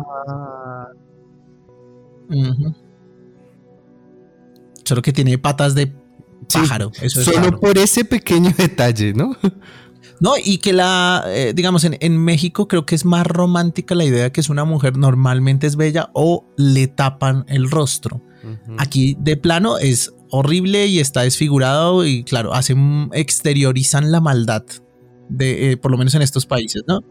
[4.84, 6.01] Solo que tiene patas de
[6.52, 6.92] Sí, pájaro.
[7.02, 7.60] eso es Solo raro.
[7.60, 9.36] por ese pequeño detalle, ¿no?
[10.20, 14.04] No, y que la, eh, digamos, en, en México creo que es más romántica la
[14.04, 18.22] idea que es una mujer normalmente es bella o le tapan el rostro.
[18.80, 24.64] Aquí de plano es horrible y está desfigurado y claro, hacen, exteriorizan la maldad
[25.30, 27.02] de, eh, por lo menos en estos países, ¿no?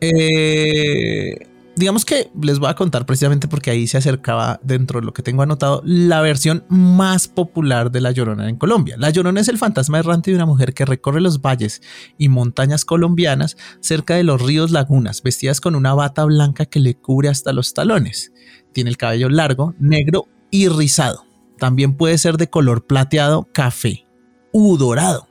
[0.00, 1.36] Eh,
[1.78, 5.22] digamos que les voy a contar precisamente porque ahí se acercaba dentro de lo que
[5.22, 8.96] tengo anotado la versión más popular de La Llorona en Colombia.
[8.98, 11.82] La Llorona es el fantasma errante de una mujer que recorre los valles
[12.18, 16.96] y montañas colombianas cerca de los ríos lagunas, vestidas con una bata blanca que le
[16.96, 18.32] cubre hasta los talones.
[18.72, 21.24] Tiene el cabello largo, negro y rizado.
[21.58, 24.06] También puede ser de color plateado, café
[24.52, 25.27] u dorado.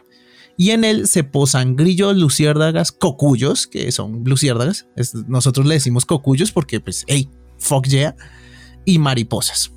[0.57, 4.87] Y en él se posan grillos, luciérnagas, cocuyos, que son luciérnagas.
[4.95, 8.15] Es- nosotros le decimos cocuyos porque, pues, hey, fuck yeah.
[8.83, 9.71] Y mariposas.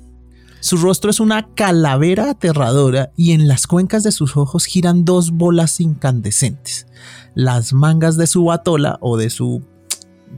[0.59, 5.31] Su rostro es una calavera aterradora y en las cuencas de sus ojos giran dos
[5.31, 6.87] bolas incandescentes.
[7.35, 9.63] Las mangas de su batola o de su,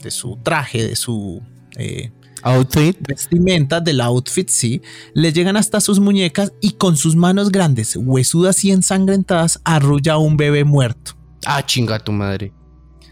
[0.01, 1.41] de su traje, de su
[1.77, 2.11] eh,
[2.43, 2.97] Outfit.
[3.07, 4.81] vestimenta del outfit, sí,
[5.13, 10.17] le llegan hasta sus muñecas y con sus manos grandes, huesudas y ensangrentadas, arrulla a
[10.17, 11.13] un bebé muerto.
[11.45, 12.51] Ah, chinga tu madre.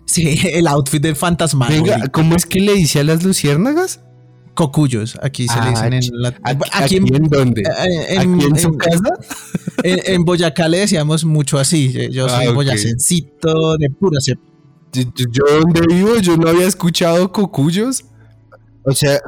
[0.06, 1.68] Sí, el outfit del fantasma.
[1.70, 4.02] Venga, ¿cómo es que le dice a las luciérnagas?
[4.54, 6.28] Cocuyos, aquí se le Ah, dicen en la.
[6.44, 7.62] ¿Aquí, aquí en, aquí en dónde?
[7.62, 9.10] eh, ¿Aquí en su en- casa?
[9.84, 12.10] en- en Boyacá le decíamos mucho así.
[12.12, 14.42] Yo- soy Ah, boyacencito de pura cepa.
[14.92, 18.04] Yo, yo- yo donde vivo, yo no había escuchado cocuyos.
[18.84, 19.20] O sea,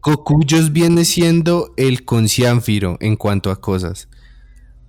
[0.00, 4.08] cocuyos viene siendo el conciánfiro en cuanto a cosas.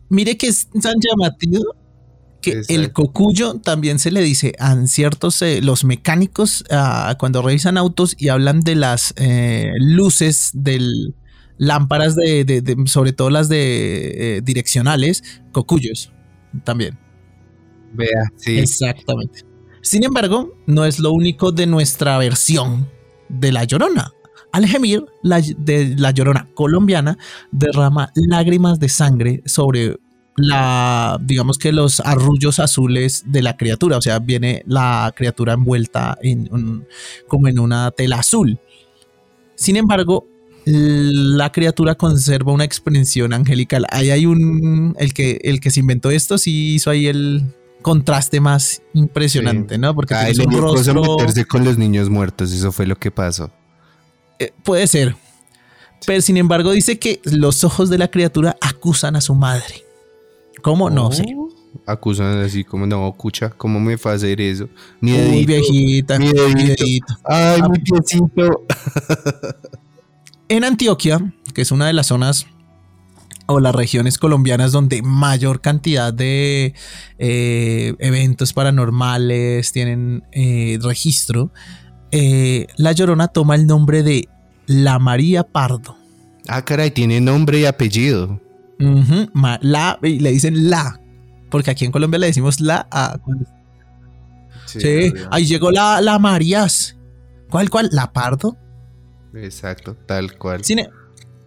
[0.09, 1.63] Mire que es tan llamativo
[2.41, 2.73] que Exacto.
[2.73, 6.63] el cocuyo también se le dice a ciertos, eh, los mecánicos,
[7.17, 11.15] cuando revisan autos y hablan de las eh, luces del
[11.57, 15.23] lámparas de, de- de- sobre todo las de eh, direccionales,
[15.53, 16.11] cocuyos
[16.65, 16.99] también.
[17.93, 18.59] Vea, sí.
[18.59, 19.43] Exactamente.
[19.81, 22.89] Sin embargo, no es lo único de nuestra versión
[23.29, 24.11] de La Llorona.
[24.51, 27.17] Al gemir, la, de la Llorona colombiana
[27.51, 29.97] derrama lágrimas de sangre sobre
[30.37, 33.97] la, digamos que los arrullos azules de la criatura.
[33.97, 36.85] O sea, viene la criatura envuelta en un-
[37.27, 38.57] como en una tela azul.
[39.55, 40.27] Sin embargo,
[40.65, 43.85] la criatura conserva una expresión angelical.
[43.91, 47.43] Ahí hay un, el que, el que se inventó esto sí hizo ahí el
[47.85, 49.93] contraste más impresionante, ¿no?
[49.93, 53.51] Porque Ay, tienes un rostro, meterse con los niños muertos, eso fue lo que pasó.
[54.39, 55.15] eh, puede ser.
[56.03, 59.83] Pero sin embargo dice que los ojos de la criatura acusan a su madre.
[60.63, 60.89] ¿Cómo?
[60.89, 61.25] No sé.
[61.37, 61.47] Oh.
[61.85, 64.67] acusan así como, no, cucha, ¿cómo me fue a hacer eso?
[64.99, 67.13] Mi dedito, viejita, mi dedito.
[67.23, 68.65] Ay, mi piecito.
[70.49, 71.19] en Antioquia,
[71.53, 72.47] que es una de las zonas
[73.47, 76.73] o las regiones colombianas donde mayor cantidad de
[77.17, 81.51] eh, eventos paranormales tienen eh, registro,
[82.11, 84.27] eh, La Llorona toma el nombre de
[84.65, 85.97] La María Pardo.
[86.47, 88.39] Ah, caray, tiene nombre y apellido.
[88.79, 90.99] la, y le dicen la,
[91.49, 93.19] porque aquí en Colombia le decimos la a.
[94.65, 96.97] Sí, ahí llegó la, la Marías.
[97.49, 97.89] ¿Cuál, cuál?
[97.91, 98.57] ¿La Pardo?
[99.33, 100.63] Exacto, tal cual.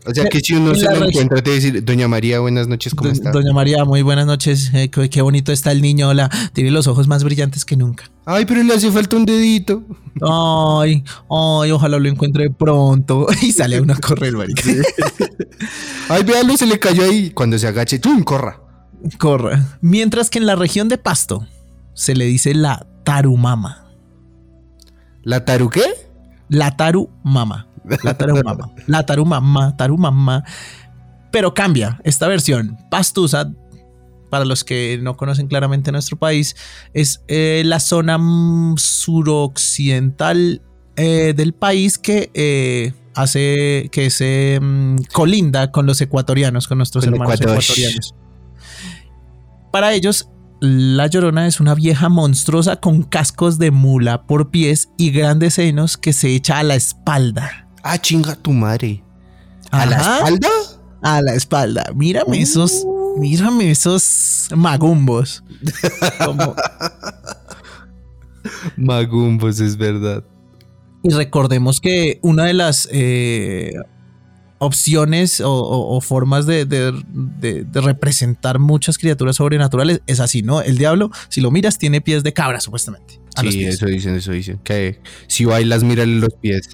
[0.06, 3.10] O sea que si uno se lo encuentra, te decir, Doña María, buenas noches, ¿cómo
[3.10, 3.30] está?
[3.30, 4.70] Doña María, muy buenas noches.
[4.72, 6.30] Eh, qué, bonito está el niño, hola.
[6.52, 8.10] Tiene los ojos más brillantes que nunca.
[8.24, 9.82] Ay, pero le hace falta un dedito.
[10.22, 13.26] Ay, ay, ojalá lo encuentre pronto.
[13.42, 14.62] Y sale a una correr, marica.
[16.08, 17.30] ay, véalo, se le cayó ahí.
[17.30, 18.22] Cuando se agache, ¡tum!
[18.22, 18.60] corra.
[19.18, 19.78] Corra.
[19.80, 21.46] Mientras que en la región de Pasto
[21.94, 23.88] se le dice la tarumama.
[25.22, 25.84] ¿La taru qué?
[26.48, 27.66] La tarumama.
[28.02, 28.70] La tarumama.
[28.86, 30.44] La tarumama, tarumama.
[31.30, 32.78] Pero cambia esta versión.
[32.90, 33.52] Pastusa,
[34.30, 36.56] para los que no conocen claramente nuestro país,
[36.94, 38.18] es eh, la zona
[38.76, 40.62] suroccidental
[40.96, 47.06] eh, del país que eh, hace que se mm, colinda con los ecuatorianos, con nuestros
[47.06, 48.14] hermanos ecuatorianos.
[49.70, 50.28] Para ellos,
[50.60, 55.96] la Llorona es una vieja monstruosa con cascos de mula por pies y grandes senos
[55.96, 57.67] que se echa a la espalda.
[57.82, 59.02] Ah, chinga tu madre.
[59.70, 60.48] ¿A la espalda?
[61.02, 61.92] A la espalda.
[61.94, 62.82] Mírame esos.
[62.84, 63.18] Uh.
[63.18, 65.42] Mírame esos magumbos.
[68.76, 70.24] magumbos, es verdad.
[71.02, 73.74] Y recordemos que una de las eh,
[74.58, 76.92] opciones o, formas de,
[77.72, 80.60] representar muchas criaturas sobrenaturales es así, ¿no?
[80.60, 83.20] El diablo, si lo miras, tiene pies de cabra, supuestamente.
[83.40, 84.58] Sí, eso dicen, eso dicen.
[84.64, 86.70] Que si bailas, mírale los pies.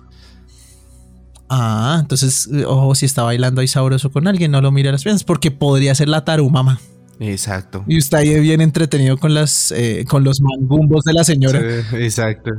[1.48, 5.02] Ah, entonces, ojo, si está bailando ahí sabroso con alguien, no lo mire a las
[5.02, 6.80] piernas, porque podría ser la tarumama.
[7.20, 7.84] Exacto.
[7.86, 11.60] Y está ahí bien entretenido con las eh, con los mangumbos de la señora.
[11.92, 12.50] exacto.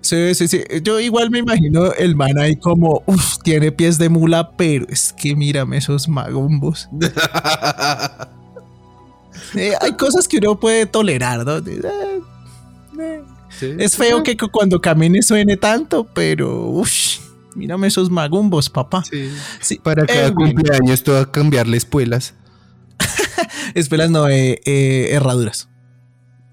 [0.00, 0.62] Sí, sí, sí.
[0.82, 5.12] Yo igual me imagino el man ahí como, uff, tiene pies de mula, pero es
[5.12, 6.88] que mírame esos magumbos.
[9.54, 11.56] Eh, hay cosas que uno puede tolerar, ¿no?
[11.56, 13.22] Eh,
[13.78, 17.18] es feo que cuando camine suene tanto, pero uff
[17.54, 19.02] Mírame esos magumbos, papá.
[19.60, 19.78] Sí.
[19.82, 22.34] Para cada cumpleaños te va a cambiarle espuelas.
[23.74, 25.68] espuelas no, eh, eh, herraduras.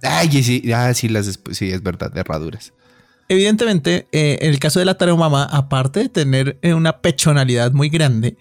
[0.02, 2.74] Ay, sí, ah, sí, las, sí, es verdad, herraduras.
[3.30, 8.38] Evidentemente, eh, en el caso de la mamá, aparte de tener una pechonalidad muy grande,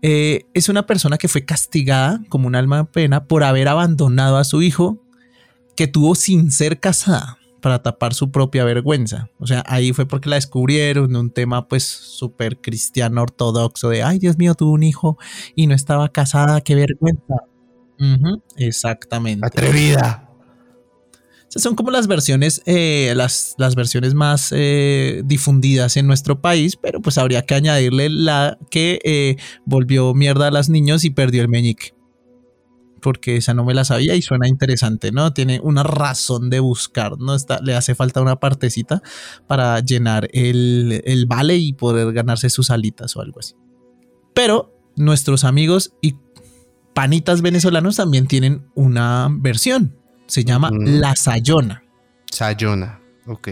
[0.00, 4.44] es una persona que fue castigada como un alma de pena por haber abandonado a
[4.44, 5.04] su hijo
[5.76, 9.30] que tuvo sin ser casada para tapar su propia vergüenza.
[9.38, 14.18] O sea, ahí fue porque la descubrieron, un tema pues súper cristiano ortodoxo de, ay
[14.18, 15.18] Dios mío, tuvo un hijo
[15.54, 17.34] y no estaba casada, qué vergüenza.
[18.56, 19.46] exactamente.
[19.46, 20.28] Atrevida.
[21.48, 27.00] son como las versiones, eh, las, las, versiones más eh, difundidas en nuestro país, pero
[27.00, 31.48] pues habría que añadirle la que eh, volvió mierda a los niños y perdió el
[31.48, 31.99] meñique
[33.00, 35.32] porque esa no me la sabía y suena interesante, ¿no?
[35.32, 37.34] Tiene una razón de buscar, ¿no?
[37.34, 39.02] Está, le hace falta una partecita
[39.46, 43.54] para llenar el, el vale y poder ganarse sus alitas o algo así.
[44.34, 46.16] Pero nuestros amigos y
[46.94, 49.96] panitas venezolanos también tienen una versión.
[50.26, 51.82] Se llama La Sayona.
[52.30, 53.48] Sayona, ok.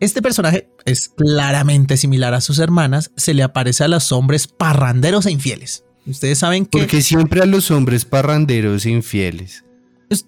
[0.00, 5.26] Este personaje es claramente similar a sus hermanas, se le aparece a los hombres parranderos
[5.26, 5.84] e infieles.
[6.06, 6.78] Ustedes saben que...
[6.78, 9.64] Porque siempre a los hombres parranderos infieles.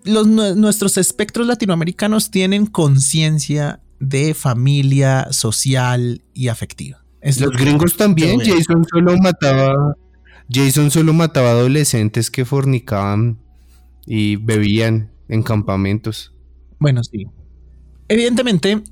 [0.05, 7.03] Los, nuestros espectros latinoamericanos tienen conciencia de familia social y afectiva.
[7.23, 8.41] los gringos también.
[8.41, 9.97] Jason solo mataba...
[10.53, 13.39] Jason solo mataba adolescentes que fornicaban
[14.05, 16.35] y bebían en campamentos.
[16.81, 17.27] Bueno, sí.
[18.09, 18.83] Evidentemente,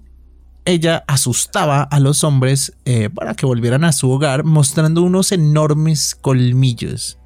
[0.68, 6.14] ella asustaba a los hombres eh, para que volvieran a su hogar mostrando unos enormes
[6.14, 7.18] colmillos.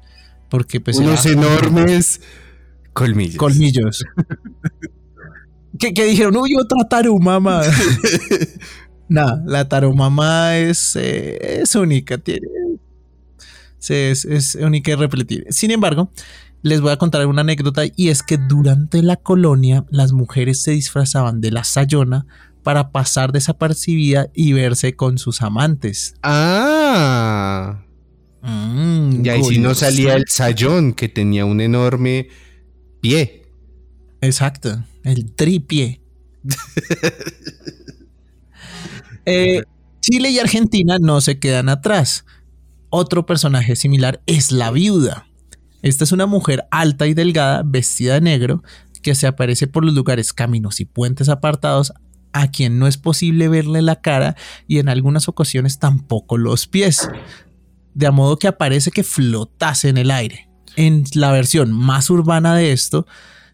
[0.49, 2.21] Porque pues, unos enormes
[2.93, 3.37] colmillos.
[3.37, 4.03] Colmillos.
[5.79, 7.61] que, dijeron, uy, otra tarumama.
[9.09, 12.47] Nada, la tarumama es, eh, es única, tiene,
[13.89, 15.51] es, es única y repetible.
[15.51, 16.11] Sin embargo,
[16.61, 20.71] les voy a contar una anécdota y es que durante la colonia las mujeres se
[20.71, 22.25] disfrazaban de la sayona
[22.63, 26.15] para pasar desapercibida y verse con sus amantes.
[26.23, 27.83] Ah.
[28.41, 32.29] Mm, y ahí sí no salía el sayón que tenía un enorme
[33.01, 33.43] pie.
[34.21, 36.01] Exacto, el tripié.
[39.25, 39.63] Eh,
[40.01, 42.25] Chile y Argentina no se quedan atrás.
[42.89, 45.27] Otro personaje similar es la viuda.
[45.81, 48.63] Esta es una mujer alta y delgada, vestida de negro,
[49.01, 51.93] que se aparece por los lugares, caminos y puentes apartados
[52.33, 54.35] a quien no es posible verle la cara
[54.67, 57.07] y en algunas ocasiones tampoco los pies.
[57.93, 60.49] De modo que aparece que flotase en el aire.
[60.75, 63.05] En la versión más urbana de esto,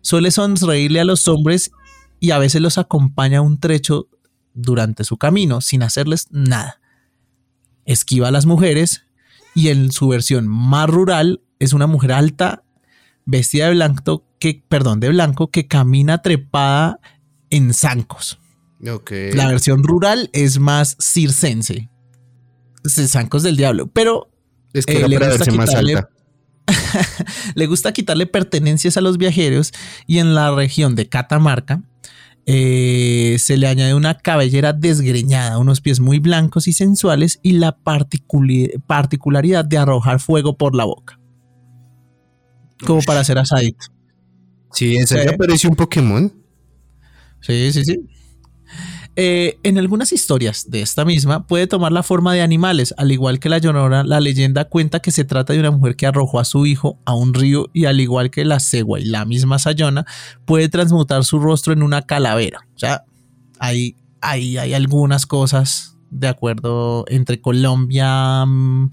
[0.01, 1.71] suele sonreírle a los hombres
[2.19, 4.07] y a veces los acompaña un trecho
[4.53, 6.79] durante su camino sin hacerles nada.
[7.85, 9.05] Esquiva a las mujeres
[9.53, 12.63] y en su versión más rural es una mujer alta,
[13.25, 16.99] vestida de blanco, que, perdón, de blanco, que camina trepada
[17.49, 18.39] en zancos.
[18.79, 21.89] La versión rural es más circense.
[22.85, 23.87] Zancos del diablo.
[23.87, 24.31] Pero
[24.73, 26.09] es que eh, le, gusta más alta.
[27.55, 29.73] le gusta quitarle pertenencias a los viajeros
[30.07, 31.81] y en la región de Catamarca
[32.45, 37.77] eh, se le añade una cabellera desgreñada, unos pies muy blancos y sensuales y la
[37.77, 41.19] particularidad de arrojar fuego por la boca.
[42.85, 43.85] Como para hacer asadito.
[44.71, 46.33] Sí, en serio parece un Pokémon.
[47.41, 47.99] Sí, sí, sí.
[49.21, 53.41] Eh, en algunas historias de esta misma puede tomar la forma de animales, al igual
[53.41, 56.45] que la Llorona, la leyenda cuenta que se trata de una mujer que arrojó a
[56.45, 60.05] su hijo a un río y al igual que la cegua y la misma Sayona,
[60.45, 62.65] puede transmutar su rostro en una calavera.
[62.73, 63.03] O sea,
[63.59, 68.89] hay, hay, hay algunas cosas de acuerdo entre Colombia, mm,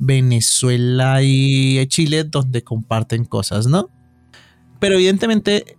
[0.00, 3.90] Venezuela y Chile donde comparten cosas, ¿no?
[4.80, 5.78] Pero evidentemente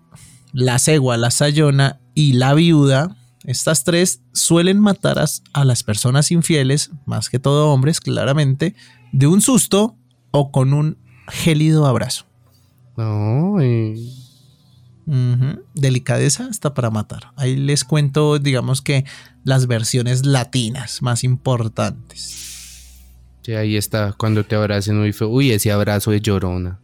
[0.53, 3.17] la cegua, la sayona y la viuda
[3.49, 5.17] estas tres suelen matar
[5.53, 8.75] a, las personas infieles, más que todo hombres, claramente,
[9.11, 9.97] de un susto
[10.29, 12.25] o con un gélido abrazo.
[15.73, 17.31] Delicadeza hasta para matar.
[17.37, 19.03] Ahí les cuento, digamos que
[19.43, 22.99] las versiones latinas más importantes.
[23.41, 26.79] Sí, ahí está, cuando te abracen, uy, ese abrazo de llorona.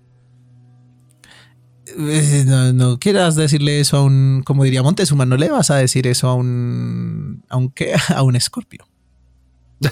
[1.97, 6.07] Eh, no, quieras decirle eso a un, como diría Montezuma, no le vas a decir
[6.07, 8.87] eso a un, a un qué, a un escorpio.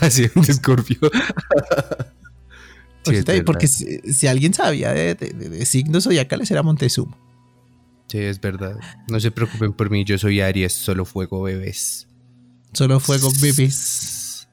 [0.02, 0.98] Ah, sí, un escorpio.
[3.46, 7.18] porque si, alguien sabía de, de, signos zodiacales era Montezuma.
[8.08, 8.78] Sí, es verdad.
[9.10, 12.08] No se preocupen por mí, yo soy Aries, solo fuego bebés.
[12.72, 14.48] Solo fuego bebés.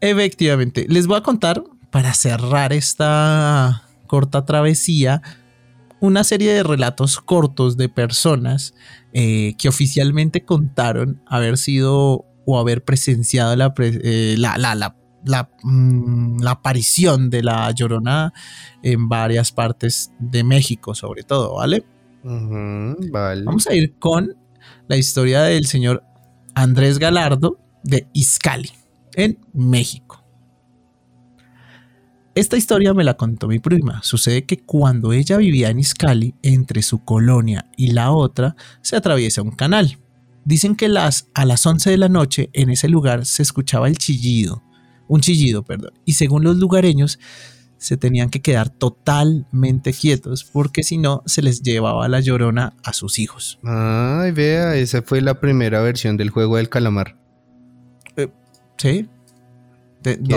[0.00, 5.20] Efectivamente, les voy a contar para cerrar esta corta travesía
[6.06, 8.74] una serie de relatos cortos de personas
[9.12, 14.36] eh, que oficialmente contaron haber sido o haber presenciado la, eh,
[15.62, 18.32] mm, la, aparición de la llorona
[18.82, 21.84] en varias partes de México, sobre todo, ¿vale?
[22.22, 24.36] Vamos a ir con
[24.88, 26.04] la historia del señor
[26.54, 28.70] Andrés Galardo de Izcali,
[29.14, 30.25] en México.
[32.36, 34.02] Esta historia me la contó mi prima.
[34.02, 39.40] Sucede que cuando ella vivía en Iscali, entre su colonia y la otra, se atraviesa
[39.40, 39.96] un canal.
[40.44, 43.96] Dicen que las, a las 11 de la noche en ese lugar se escuchaba el
[43.96, 44.62] chillido,
[45.08, 47.18] un chillido, perdón, y según los lugareños
[47.78, 52.92] se tenían que quedar totalmente quietos porque si no se les llevaba la llorona a
[52.92, 53.58] sus hijos.
[53.64, 57.16] Ay, vea, esa fue la primera versión del juego del calamar.
[58.14, 58.28] Eh,
[58.76, 59.08] sí.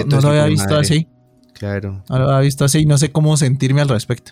[0.08, 1.06] no, lo había visto así.
[1.60, 2.04] Claro.
[2.08, 4.32] Ahora ha visto así y no sé cómo sentirme al respecto.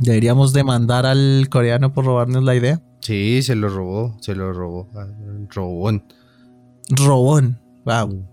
[0.00, 2.82] Deberíamos demandar al coreano por robarnos la idea.
[3.00, 4.88] Sí, se lo robó, se lo robó.
[4.94, 5.06] Ah,
[5.48, 6.04] robón.
[6.90, 7.60] Robón.
[7.84, 8.08] Wow.
[8.08, 8.26] Mm.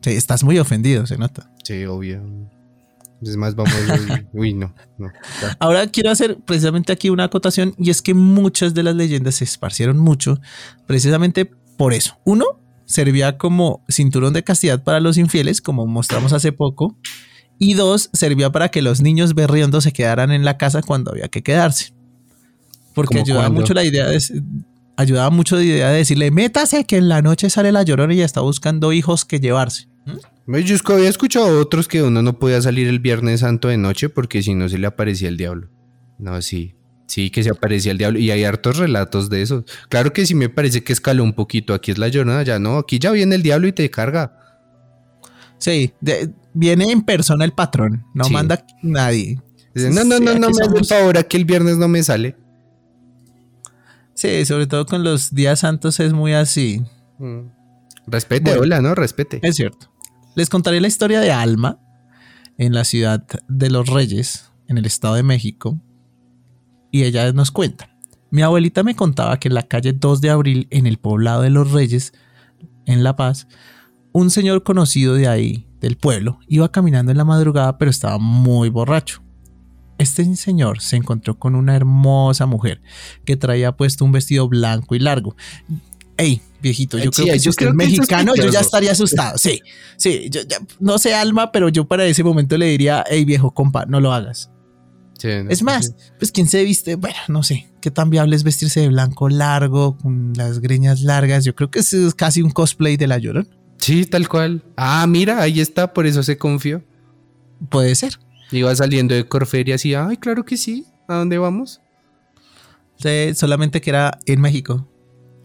[0.00, 1.50] Sí, estás muy ofendido, se nota.
[1.62, 2.22] Sí, obvio.
[3.20, 3.74] Es más, vamos.
[4.32, 5.12] uy, no, no.
[5.58, 9.44] Ahora quiero hacer precisamente aquí una acotación y es que muchas de las leyendas se
[9.44, 10.40] esparcieron mucho
[10.86, 12.18] precisamente por eso.
[12.24, 16.96] Uno, servía como cinturón de castidad para los infieles, como mostramos hace poco.
[17.58, 21.28] Y dos, servía para que los niños berriendo se quedaran en la casa cuando había
[21.28, 21.92] que quedarse.
[22.94, 24.20] Porque ayudaba mucho la idea de,
[24.96, 28.20] ayudaba mucho la idea de decirle, métase que en la noche sale la llorona y
[28.20, 29.88] está buscando hijos que llevarse.
[30.06, 30.56] ¿Mm?
[30.64, 34.42] Yo había escuchado otros que uno no podía salir el Viernes Santo de noche porque
[34.42, 35.68] si no se le aparecía el diablo.
[36.18, 36.74] No, sí.
[37.06, 38.18] Sí, que se aparecía el diablo.
[38.18, 39.64] Y hay hartos relatos de eso.
[39.88, 41.74] Claro que sí me parece que escaló un poquito.
[41.74, 42.78] Aquí es la llorona, ya no.
[42.78, 44.34] Aquí ya viene el diablo y te carga.
[45.58, 45.92] Sí,
[46.58, 49.40] viene en persona el patrón, no manda nadie.
[49.74, 52.36] no, no, no, no me hace el favor, que el viernes no me sale.
[54.14, 56.82] Sí, sobre todo con los días santos es muy así.
[57.18, 57.42] Mm.
[58.08, 58.96] Respete, hola, ¿no?
[58.96, 59.38] Respete.
[59.42, 59.92] Es cierto.
[60.34, 61.78] Les contaré la historia de Alma
[62.56, 65.80] en la ciudad de los Reyes, en el Estado de México.
[66.90, 67.96] Y ella nos cuenta.
[68.30, 71.50] Mi abuelita me contaba que en la calle 2 de abril, en el poblado de
[71.50, 72.12] los Reyes,
[72.86, 73.46] en La Paz,
[74.12, 78.68] un señor conocido de ahí, del pueblo, iba caminando en la madrugada, pero estaba muy
[78.68, 79.22] borracho.
[79.98, 82.80] Este señor se encontró con una hermosa mujer
[83.24, 85.36] que traía puesto un vestido blanco y largo.
[86.16, 89.38] Ey, viejito, yo creo que si usted es mexicano, yo ya estaría asustado.
[89.38, 89.60] Sí,
[89.96, 90.40] sí, yo
[90.78, 94.12] no sé alma, pero yo para ese momento le diría, hey viejo compa, no lo
[94.12, 94.50] hagas.
[95.20, 98.88] es más, pues quién se viste, bueno, no sé, qué tan viable es vestirse de
[98.88, 101.44] blanco largo, con las greñas largas.
[101.44, 103.57] Yo creo que es casi un cosplay de la Llorona.
[103.78, 104.62] Sí, tal cual.
[104.76, 106.84] Ah, mira, ahí está, por eso se confió.
[107.70, 108.18] Puede ser.
[108.50, 110.86] Iba saliendo de Corferia así, ay, claro que sí.
[111.06, 111.80] ¿A dónde vamos?
[112.96, 114.88] Sí, solamente que era en México.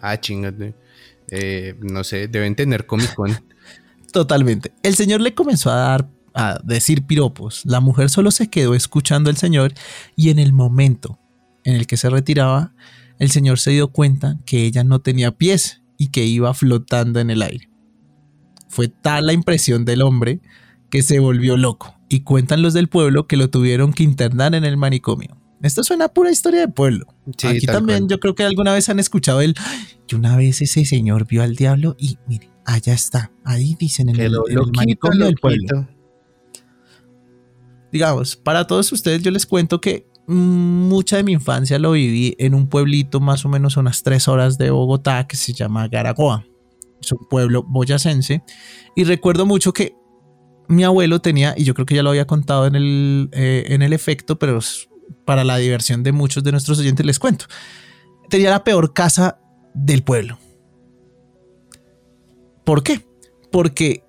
[0.01, 0.75] Ah, chingate.
[1.29, 3.31] Eh, no sé, deben tener Comic Con.
[4.11, 4.73] Totalmente.
[4.84, 7.61] El señor le comenzó a dar a decir piropos.
[7.65, 9.73] La mujer solo se quedó escuchando al señor
[10.15, 11.19] y en el momento
[11.63, 12.73] en el que se retiraba,
[13.19, 17.29] el señor se dio cuenta que ella no tenía pies y que iba flotando en
[17.29, 17.69] el aire.
[18.74, 20.41] Fue tal la impresión del hombre
[20.89, 24.65] que se volvió loco y cuentan los del pueblo que lo tuvieron que internar en
[24.65, 25.38] el manicomio.
[25.61, 27.05] Esto suena pura historia de pueblo.
[27.43, 29.53] Aquí también yo creo que alguna vez han escuchado el
[30.09, 34.19] y una vez ese señor vio al diablo y mire, allá está, ahí dicen en,
[34.19, 34.34] el,
[34.76, 35.88] manicomio del pueblo.
[37.91, 42.55] Digamos, para todos ustedes yo les cuento que mucha de mi infancia lo viví en
[42.55, 46.43] un pueblito más o menos a unas tres horas de Bogotá que se llama Garagoa.
[47.03, 48.43] Es un pueblo boyacense.
[48.95, 49.95] Y recuerdo mucho que
[50.67, 53.81] mi abuelo tenía, y yo creo que ya lo había contado en el, eh, en
[53.81, 54.59] el efecto, pero
[55.25, 57.45] para la diversión de muchos de nuestros oyentes les cuento.
[58.29, 59.39] Tenía la peor casa
[59.73, 60.37] del pueblo.
[62.63, 63.05] ¿Por qué?
[63.51, 64.03] Porque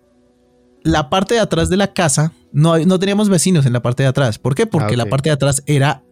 [0.82, 4.08] la parte de atrás de la casa, no, no teníamos vecinos en la parte de
[4.08, 4.38] atrás.
[4.38, 4.66] ¿Por qué?
[4.66, 6.04] Porque ah, la parte de atrás era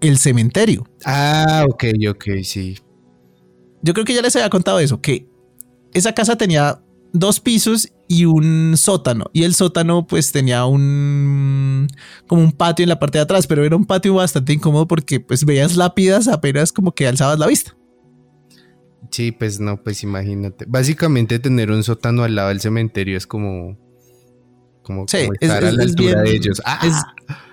[0.00, 0.86] el cementerio.
[1.04, 2.78] Ah, ok, ok, sí.
[3.82, 5.28] Yo creo que ya les había contado eso, que
[5.94, 6.80] esa casa tenía
[7.12, 9.26] dos pisos y un sótano.
[9.32, 11.88] Y el sótano pues tenía un
[12.26, 15.20] como un patio en la parte de atrás, pero era un patio bastante incómodo porque
[15.20, 17.76] pues veías lápidas apenas como que alzabas la vista.
[19.10, 20.64] Sí, pues no, pues imagínate.
[20.68, 23.78] Básicamente tener un sótano al lado del cementerio es como
[24.82, 26.62] como, estar a la altura de ellos.
[26.82, 26.94] Es,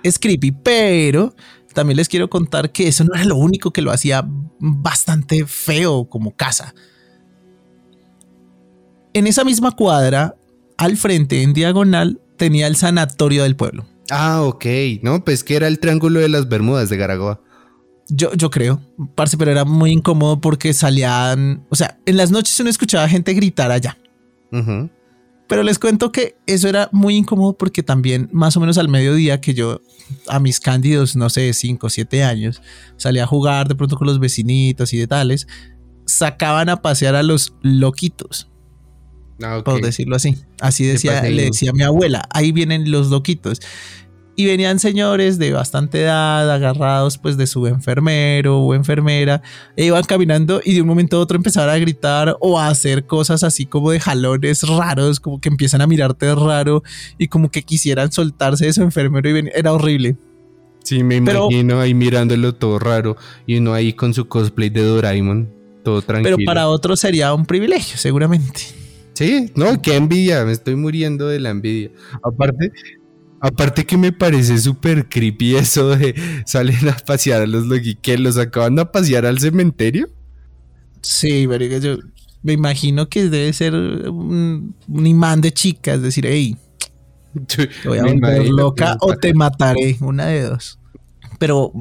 [0.03, 1.35] es creepy, pero
[1.73, 4.25] también les quiero contar que eso no era lo único que lo hacía
[4.59, 6.73] bastante feo como casa.
[9.15, 10.35] En esa misma cuadra,
[10.75, 13.85] al frente, en diagonal, tenía el sanatorio del pueblo.
[14.11, 14.65] Ah, ok.
[15.03, 17.39] No, pues que era el Triángulo de las Bermudas de Garagoa.
[18.09, 18.81] Yo, yo creo,
[19.15, 23.33] parce, pero era muy incómodo porque salían, o sea, en las noches uno escuchaba gente
[23.33, 23.97] gritar allá.
[25.47, 29.39] Pero les cuento que eso era muy incómodo porque también más o menos al mediodía
[29.39, 29.79] que yo
[30.27, 32.61] a mis cándidos, no sé, 5 o 7 años,
[32.97, 35.47] salía a jugar de pronto con los vecinitos y de tales,
[36.05, 38.49] sacaban a pasear a los loquitos.
[39.41, 40.37] Ah, por decirlo así.
[40.61, 43.61] Así decía, le decía a mi abuela, ahí vienen los loquitos.
[44.37, 49.41] Y venían señores de bastante edad, agarrados pues de su enfermero o enfermera,
[49.77, 53.05] e iban caminando y de un momento a otro empezaban a gritar o a hacer
[53.05, 56.83] cosas así como de jalones raros, como que empiezan a mirarte raro
[57.17, 60.17] y como que quisieran soltarse de su enfermero y era horrible.
[60.83, 63.15] Sí, me imagino ahí mirándolo todo raro
[63.47, 65.49] y uno ahí con su cosplay de Doraemon,
[65.83, 66.35] todo tranquilo.
[66.35, 68.84] Pero para otros sería un privilegio, seguramente.
[69.15, 71.89] Sí, no, qué envidia, me estoy muriendo de la envidia.
[72.21, 72.71] Aparte,
[73.39, 76.13] aparte que me parece súper creepy eso de
[76.45, 77.65] salen a pasear a los
[78.01, 80.09] que los acaban a pasear al cementerio.
[81.01, 81.47] Sí,
[81.81, 81.97] yo
[82.43, 86.57] me imagino que debe ser un, imán de chicas, decir, hey,
[87.47, 90.77] te voy a volver loca o te mataré, una de dos.
[91.39, 91.71] Pero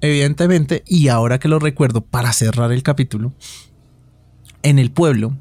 [0.00, 3.32] evidentemente, y ahora que lo recuerdo, para cerrar el capítulo,
[4.62, 5.36] en el pueblo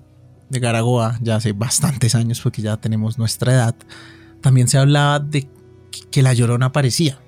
[0.50, 3.76] de Garagoa, ya hace bastantes años, porque ya tenemos nuestra edad,
[4.42, 5.48] también se hablaba de
[6.12, 7.20] que la llorona aparecía.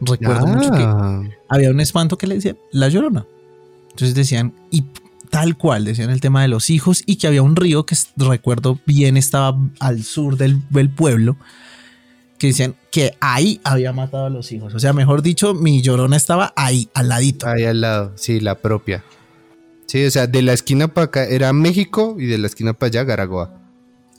[0.00, 1.22] Recuerdo mucho que ah.
[1.48, 3.26] había un espanto que le decía la llorona.
[3.90, 4.84] Entonces decían, y
[5.30, 8.78] tal cual, decían el tema de los hijos, y que había un río que recuerdo
[8.86, 11.36] bien estaba al sur del, del pueblo,
[12.38, 14.74] que decían que ahí había matado a los hijos.
[14.74, 17.46] O sea, mejor dicho, mi llorona estaba ahí, al ladito.
[17.46, 19.04] Ahí al lado, sí, la propia.
[19.90, 22.86] Sí, o sea, de la esquina para acá era México y de la esquina para
[22.86, 23.50] allá Garagoa.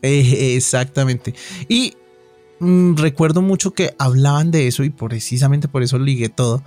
[0.01, 1.33] Eh, exactamente.
[1.69, 1.93] Y
[2.59, 6.61] mm, recuerdo mucho que hablaban de eso y precisamente por eso ligué todo,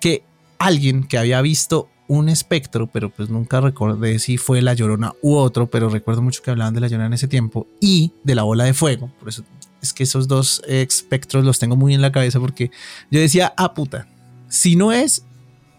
[0.00, 0.24] que
[0.58, 5.36] alguien que había visto un espectro, pero pues nunca recordé si fue la llorona u
[5.36, 8.42] otro, pero recuerdo mucho que hablaban de la llorona en ese tiempo y de la
[8.42, 9.08] bola de fuego.
[9.20, 9.44] Por eso
[9.80, 12.72] es que esos dos espectros los tengo muy en la cabeza porque
[13.08, 14.08] yo decía, ah puta,
[14.48, 15.27] si no es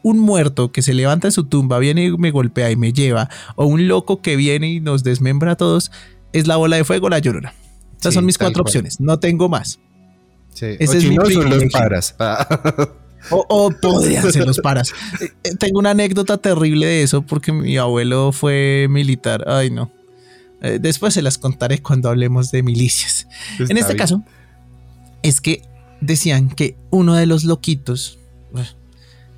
[0.03, 3.29] un muerto que se levanta de su tumba, viene y me golpea y me lleva,
[3.55, 5.91] o un loco que viene y nos desmembra a todos,
[6.33, 7.53] es la bola de fuego, la llorona.
[7.95, 9.79] Estas son mis cuatro opciones, no tengo más.
[10.53, 10.67] Sí.
[10.79, 12.15] Ese es mi son los paras.
[13.31, 14.93] O, podrían ser los paras.
[15.43, 19.43] Eh, tengo una anécdota terrible de eso porque mi abuelo fue militar.
[19.47, 19.91] Ay, no.
[20.61, 23.27] Eh, después se las contaré cuando hablemos de milicias.
[23.59, 24.23] en este caso,
[25.21, 25.63] es que
[26.01, 28.19] decían que uno de los loquitos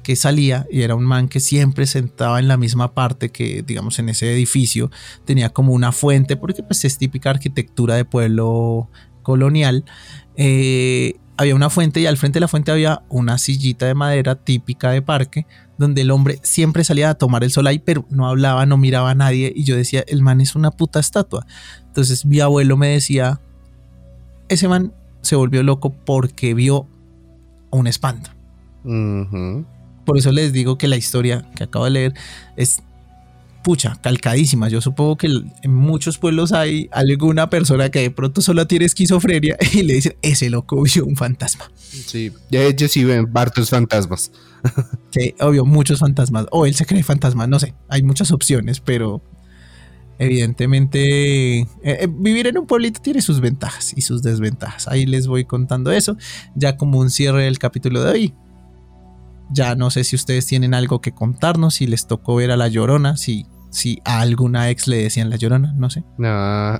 [0.01, 3.99] que salía y era un man que siempre sentaba en la misma parte que digamos
[3.99, 4.91] en ese edificio
[5.25, 8.89] tenía como una fuente porque pues es típica arquitectura de pueblo
[9.23, 9.85] colonial
[10.35, 14.35] eh, había una fuente y al frente de la fuente había una sillita de madera
[14.35, 15.47] típica de parque
[15.81, 19.09] donde el hombre siempre salía a tomar el sol ahí, pero no hablaba, no miraba
[19.09, 21.47] a nadie y yo decía, el man es una puta estatua.
[21.87, 23.41] Entonces mi abuelo me decía,
[24.47, 26.87] ese man se volvió loco porque vio
[27.71, 28.29] un espanto.
[30.11, 32.13] Por eso les digo que la historia que acabo de leer
[32.57, 32.83] es
[33.63, 34.67] pucha, calcadísima.
[34.67, 39.55] Yo supongo que en muchos pueblos hay alguna persona que de pronto solo tiene esquizofrenia
[39.71, 41.71] y le dicen, ese loco vio un fantasma.
[41.77, 44.33] Sí, ellos sí ven hartos fantasmas.
[45.11, 46.45] Sí, obvio, muchos fantasmas.
[46.51, 47.73] O él se cree fantasma, no sé.
[47.87, 49.21] Hay muchas opciones, pero
[50.19, 54.89] evidentemente eh, eh, vivir en un pueblito tiene sus ventajas y sus desventajas.
[54.89, 56.17] Ahí les voy contando eso,
[56.53, 58.33] ya como un cierre del capítulo de hoy.
[59.53, 62.67] Ya no sé si ustedes tienen algo que contarnos, si les tocó ver a la
[62.67, 66.03] llorona, si si a alguna ex le decían la llorona, no sé.
[66.17, 66.73] No.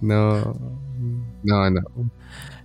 [0.00, 0.56] no.
[1.44, 1.80] No, no.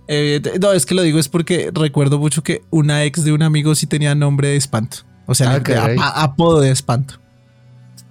[0.08, 3.42] Eh, no, es que lo digo es porque recuerdo mucho que una ex de un
[3.42, 4.98] amigo sí tenía nombre de espanto.
[5.26, 5.62] O sea,
[6.00, 7.20] ah, apodo de espanto.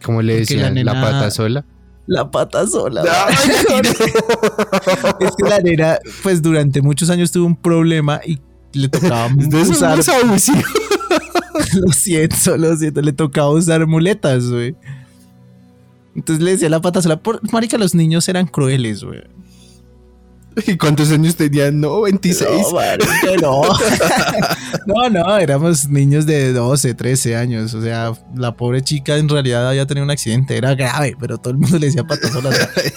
[0.03, 0.75] ¿Cómo le decían?
[0.85, 1.65] La, pata sola.
[2.05, 3.03] La pata sola.
[5.19, 8.39] es que la nena, pues durante muchos años tuvo un problema y
[8.73, 9.97] le tocaba usar.
[11.73, 13.01] lo siento, lo siento.
[13.01, 14.75] Le tocaba usar muletas, güey.
[16.15, 17.21] Entonces le decía la pata sola.
[17.21, 19.21] Por, marica, los niños eran crueles, güey.
[20.65, 21.79] ¿Y cuántos años tenían?
[21.79, 22.49] No, 26.
[23.41, 23.61] No,
[24.87, 25.09] no.
[25.09, 27.75] no, éramos niños de 12, 13 años.
[27.75, 31.51] O sea, la pobre chica en realidad había tenido un accidente, era grave, pero todo
[31.51, 32.49] el mundo le decía pata sola.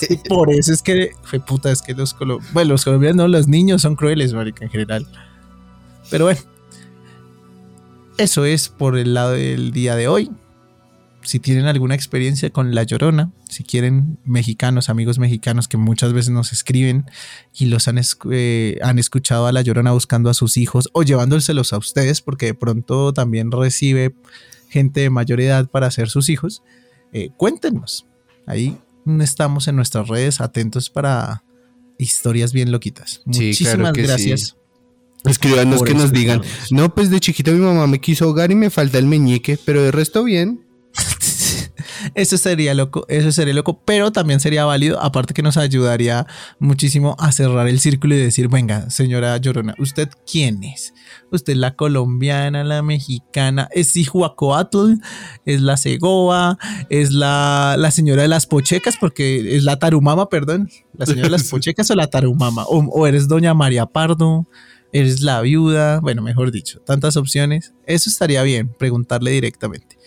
[0.09, 2.17] y por eso es que, fue puta, es que los,
[2.53, 5.07] bueno, los colombianos, los niños son crueles, marica, en general.
[6.11, 6.41] Pero bueno,
[8.19, 10.31] eso es por el lado del día de hoy.
[11.23, 16.31] Si tienen alguna experiencia con La Llorona, si quieren mexicanos, amigos mexicanos que muchas veces
[16.31, 17.05] nos escriben
[17.55, 18.01] y los han,
[18.31, 22.47] eh, han escuchado a La Llorona buscando a sus hijos o llevándoselos a ustedes porque
[22.47, 24.15] de pronto también recibe
[24.69, 26.63] gente de mayor edad para ser sus hijos,
[27.13, 28.07] eh, cuéntenos.
[28.47, 28.79] Ahí
[29.21, 31.43] estamos en nuestras redes atentos para
[31.99, 33.23] historias bien loquitas.
[33.27, 34.57] Muchísimas gracias.
[35.25, 38.71] Escríbanos que nos digan, no, pues de chiquita mi mamá me quiso ahogar y me
[38.71, 40.65] falta el meñique, pero de resto bien.
[42.15, 46.27] eso sería loco, eso sería loco, pero también sería válido, aparte que nos ayudaría
[46.59, 50.95] muchísimo a cerrar el círculo y decir, venga, señora Llorona, ¿usted quién es?
[51.31, 54.95] Usted es la colombiana, la mexicana, es Ijuacoatl,
[55.45, 56.59] es la Segoa,
[56.89, 61.33] es la, la señora de las pochecas, porque es la Tarumama, perdón, la señora de
[61.33, 64.47] las pochecas o la Tarumama, o, o eres doña María Pardo
[64.93, 69.99] eres la viuda, bueno, mejor dicho, tantas opciones, eso estaría bien, preguntarle directamente.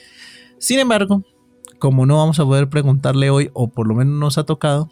[0.59, 1.23] Sin embargo,
[1.79, 4.89] como no vamos a poder preguntarle hoy, o por lo menos nos ha tocado,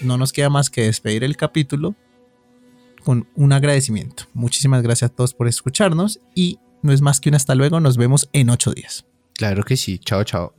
[0.00, 1.94] no nos queda más que despedir el capítulo
[3.04, 4.24] con un agradecimiento.
[4.34, 7.96] Muchísimas gracias a todos por escucharnos y no es más que un hasta luego, nos
[7.96, 9.04] vemos en ocho días.
[9.34, 10.54] Claro que sí, chao, chao.